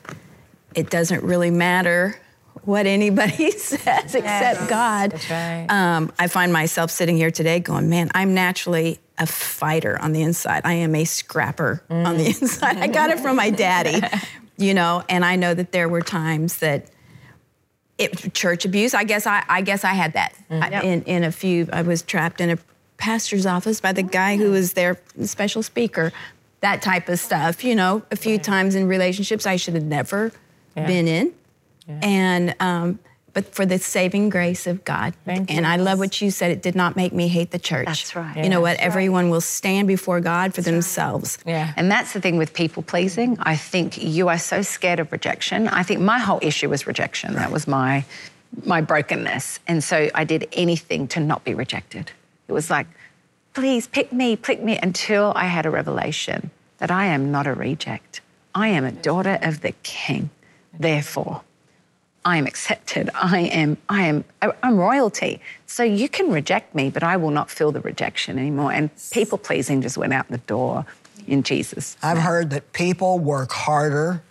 it 0.76 0.90
doesn't 0.90 1.24
really 1.24 1.52
matter 1.52 2.20
what 2.64 2.86
anybody 2.86 3.52
says 3.58 4.16
except 4.16 4.70
God. 4.70 5.12
That's 5.12 5.30
right. 5.30 5.66
Um, 5.70 6.12
I 6.20 6.28
find 6.28 6.52
myself 6.52 6.92
sitting 6.92 7.16
here 7.18 7.32
today 7.32 7.60
going, 7.60 7.90
man, 7.90 8.12
I'm 8.14 8.34
naturally 8.34 9.00
a 9.18 9.26
fighter 9.26 10.00
on 10.02 10.12
the 10.14 10.22
inside. 10.22 10.62
I 10.66 10.74
am 10.74 10.94
a 10.96 11.06
scrapper 11.06 11.84
on 11.90 12.18
the 12.18 12.28
inside. 12.28 12.78
I 12.78 12.88
got 12.88 13.10
it 13.12 13.20
from 13.20 13.36
my 13.38 13.50
daddy, 13.50 14.02
you 14.58 14.74
know, 14.74 15.04
and 15.10 15.24
I 15.24 15.36
know 15.36 15.54
that 15.54 15.72
there 15.72 15.88
were 15.90 16.02
times 16.02 16.58
that 16.60 16.90
it, 17.98 18.34
church 18.34 18.66
abuse. 18.66 18.94
I 18.94 19.04
guess 19.04 19.28
I, 19.28 19.44
I 19.50 19.62
guess 19.62 19.84
I 19.84 19.94
had 19.94 20.14
that 20.14 20.34
I- 20.50 20.82
in 20.84 21.04
in 21.04 21.24
a 21.24 21.32
few. 21.32 21.68
I 21.72 21.82
was 21.82 22.02
trapped 22.02 22.40
in 22.42 22.50
a 22.52 22.58
pastor's 23.00 23.46
office 23.46 23.82
by 23.82 23.92
the 23.94 24.04
guy 24.04 24.38
who 24.38 24.52
was 24.52 24.74
their 24.74 25.00
special 25.24 25.64
speaker. 25.64 26.12
That 26.62 26.82
type 26.82 27.08
of 27.10 27.18
stuff, 27.20 27.64
you 27.64 27.74
know. 27.74 28.04
A 28.12 28.16
few 28.18 28.38
times 28.38 28.76
in 28.76 28.88
relationships 28.88 29.48
I 29.48 29.56
should 29.56 29.74
have 29.76 29.86
never 29.86 30.32
been 30.76 31.08
in, 31.08 31.34
and 31.88 32.54
um, 32.60 33.00
but 33.32 33.46
for 33.56 33.66
the 33.66 33.78
saving 33.80 34.30
grace 34.30 34.68
of 34.68 34.84
God. 34.84 35.14
Thank 35.24 35.50
and 35.52 35.62
you. 35.66 35.72
I 35.72 35.78
love 35.78 36.00
what 36.00 36.20
you 36.22 36.32
said. 36.32 36.52
It 36.52 36.62
did 36.62 36.76
not 36.76 36.96
make 36.98 37.14
me 37.14 37.28
hate 37.30 37.52
the 37.52 37.60
church. 37.60 37.86
That's 37.86 38.16
right. 38.16 38.36
You 38.36 38.50
know 38.50 38.58
Yeah. 38.58 38.74
what? 38.74 38.78
Everyone 38.80 39.30
will 39.30 39.40
stand 39.42 39.88
before 39.88 40.20
God 40.20 40.54
for 40.54 40.62
themselves. 40.62 41.38
yeah. 41.46 41.74
And 41.78 41.90
that's 41.92 42.12
the 42.14 42.20
thing 42.20 42.38
with 42.38 42.54
people 42.54 42.84
pleasing. 42.84 43.38
I 43.40 43.56
think 43.56 44.02
you 44.02 44.28
are 44.30 44.38
so 44.40 44.62
scared 44.62 45.00
of 45.00 45.12
rejection. 45.12 45.68
I 45.70 45.84
think 45.84 46.02
my 46.02 46.20
whole 46.20 46.40
issue 46.42 46.70
was 46.70 46.86
rejection. 46.88 47.36
That 47.36 47.52
was 47.52 47.68
my 47.68 48.04
my 48.66 48.82
brokenness. 48.82 49.60
And 49.68 49.84
so 49.84 50.10
I 50.14 50.24
did 50.26 50.48
anything 50.54 51.08
to 51.10 51.20
not 51.20 51.44
be 51.46 51.54
rejected. 51.54 52.12
It 52.50 52.54
was 52.54 52.70
like, 52.70 52.88
please 53.54 53.86
pick 53.86 54.12
me, 54.12 54.36
pick 54.36 54.62
me 54.64 54.80
until 54.82 55.32
I 55.36 55.46
had 55.46 55.68
a 55.68 55.70
revelation 55.70 56.50
that 56.80 56.90
I 56.90 57.06
am 57.06 57.32
not 57.32 57.46
a 57.46 57.54
reject. 57.54 58.22
I 58.56 58.70
am 58.70 58.84
a 58.84 58.92
daughter 58.92 59.38
of 59.44 59.62
the 59.62 59.74
king. 59.84 60.32
Therefore, 60.78 61.44
I 62.26 62.38
am 62.38 62.48
accepted. 62.48 63.12
I 63.14 63.42
am, 63.42 63.78
I 63.88 64.08
am, 64.08 64.26
I'm 64.42 64.78
royalty. 64.78 65.42
So 65.68 65.84
you 65.84 66.10
can 66.10 66.32
reject 66.32 66.74
me, 66.74 66.90
but 66.90 67.04
I 67.04 67.18
will 67.18 67.30
not 67.30 67.52
feel 67.52 67.72
the 67.72 67.82
rejection 67.82 68.40
anymore. 68.40 68.72
And 68.72 68.90
people 69.12 69.38
pleasing 69.38 69.82
just 69.84 69.98
went 69.98 70.14
out 70.14 70.28
the 70.30 70.40
door 70.40 70.86
in 71.28 71.44
Jesus. 71.44 71.98
I've 72.02 72.18
heard 72.18 72.50
that 72.50 72.74
people 72.74 73.20
work 73.20 73.52
harder 73.52 74.24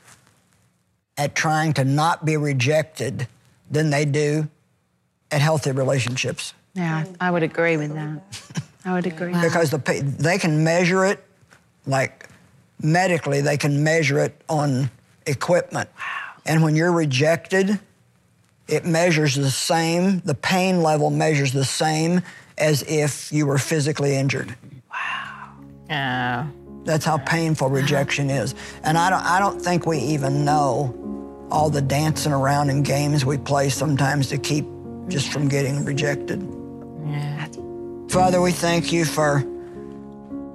at 1.16 1.37
trying 1.37 1.72
to 1.74 1.85
not 1.85 2.24
be 2.24 2.37
rejected 2.37 3.28
than 3.70 3.90
they 3.90 4.04
do 4.04 4.48
at 5.31 5.40
healthy 5.40 5.70
relationships 5.70 6.54
Yeah, 6.79 7.05
I 7.21 7.31
would 7.31 7.43
agree 7.43 7.77
with 7.77 7.93
that. 7.95 8.23
I 8.85 8.95
would 8.95 9.07
agree. 9.07 9.33
because 9.33 9.71
the 9.71 9.79
they 10.19 10.38
can 10.38 10.62
measure 10.64 11.05
it 11.05 11.23
like 11.87 12.29
medically 12.81 13.41
they 13.41 13.57
can 13.57 13.83
measure 13.83 14.21
it 14.21 14.41
on 14.49 14.91
equipment. 15.27 15.91
Wow. 15.99 16.43
And 16.47 16.62
when 16.62 16.77
you're 16.77 16.93
rejected, 16.93 17.79
it 18.69 18.85
measures 18.85 19.35
the 19.35 19.51
same, 19.51 20.21
the 20.21 20.35
pain 20.35 20.83
level 20.83 21.11
measures 21.11 21.53
the 21.53 21.64
same 21.64 22.23
as 22.57 22.83
if 22.83 23.33
you 23.33 23.47
were 23.47 23.59
physically 23.59 24.14
injured. 24.14 24.55
Wow. 24.91 25.55
Uh, 25.91 26.47
That's 26.85 27.05
how 27.05 27.19
painful 27.19 27.69
rejection 27.69 28.31
is. 28.31 28.55
And 28.85 28.97
I 28.97 29.11
don't, 29.11 29.25
I 29.25 29.38
don't 29.38 29.61
think 29.61 29.87
we 29.87 29.99
even 29.99 30.45
know 30.45 30.95
all 31.51 31.71
the 31.71 31.83
dancing 31.83 32.33
around 32.33 32.71
and 32.71 32.85
games 32.85 33.25
we 33.25 33.38
play 33.38 33.69
sometimes 33.69 34.29
to 34.29 34.38
keep 34.38 34.67
just 35.09 35.33
from 35.33 35.49
getting 35.49 35.85
rejected. 35.85 36.41
Father, 38.09 38.40
we 38.40 38.53
thank 38.53 38.92
you 38.92 39.05
for 39.05 39.44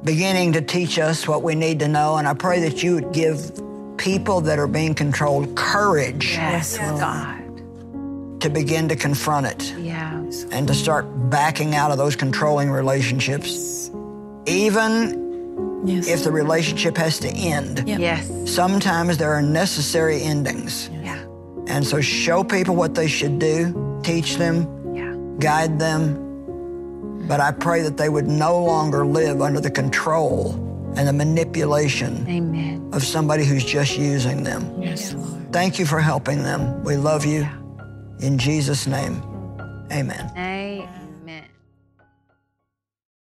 beginning 0.03 0.53
to 0.53 0.61
teach 0.61 0.99
us 0.99 1.27
what 1.27 1.43
we 1.43 1.55
need 1.55 1.79
to 1.79 1.87
know. 1.87 2.17
And 2.17 2.27
I 2.27 2.33
pray 2.33 2.59
that 2.61 2.83
you 2.83 2.95
would 2.95 3.13
give 3.13 3.51
people 3.97 4.41
that 4.41 4.59
are 4.59 4.67
being 4.67 4.93
controlled 4.95 5.55
courage 5.55 6.33
Yes, 6.33 6.77
God. 6.77 7.39
to 8.41 8.49
begin 8.49 8.89
to 8.89 8.95
confront 8.95 9.45
it 9.45 9.73
Yeah. 9.79 10.11
and 10.51 10.67
to 10.67 10.73
start 10.73 11.05
backing 11.29 11.75
out 11.75 11.91
of 11.91 11.97
those 11.97 12.15
controlling 12.15 12.69
relationships, 12.71 13.89
even 14.45 15.21
Yes. 15.85 16.07
if 16.07 16.23
the 16.23 16.31
relationship 16.31 16.97
has 16.97 17.19
to 17.19 17.29
end. 17.29 17.83
Yeah. 17.85 17.97
Yes. 17.99 18.29
Sometimes 18.45 19.17
there 19.17 19.31
are 19.33 19.41
necessary 19.41 20.21
endings. 20.23 20.89
Yeah. 21.03 21.17
And 21.67 21.85
so 21.85 22.01
show 22.01 22.43
people 22.43 22.75
what 22.75 22.95
they 22.95 23.07
should 23.07 23.37
do, 23.39 23.99
teach 24.03 24.37
them, 24.37 24.67
Yeah. 24.93 25.13
guide 25.39 25.79
them. 25.79 26.19
But 27.27 27.39
I 27.39 27.51
pray 27.51 27.81
that 27.81 27.97
they 27.97 28.09
would 28.09 28.27
no 28.27 28.63
longer 28.63 29.05
live 29.05 29.41
under 29.41 29.59
the 29.59 29.71
control 29.71 30.53
and 30.95 31.07
the 31.07 31.13
manipulation 31.13 32.27
Amen. 32.27 32.89
of 32.93 33.03
somebody 33.03 33.45
who's 33.45 33.65
just 33.65 33.97
using 33.97 34.43
them. 34.43 34.81
Yes, 34.81 35.13
Lord. 35.13 35.51
Thank 35.51 35.79
you 35.79 35.85
for 35.85 35.99
helping 35.99 36.43
them. 36.43 36.83
We 36.83 36.97
love 36.97 37.25
you. 37.25 37.47
In 38.19 38.37
Jesus' 38.37 38.87
name, 38.87 39.21
amen. 39.91 40.31
Amen. 40.37 41.02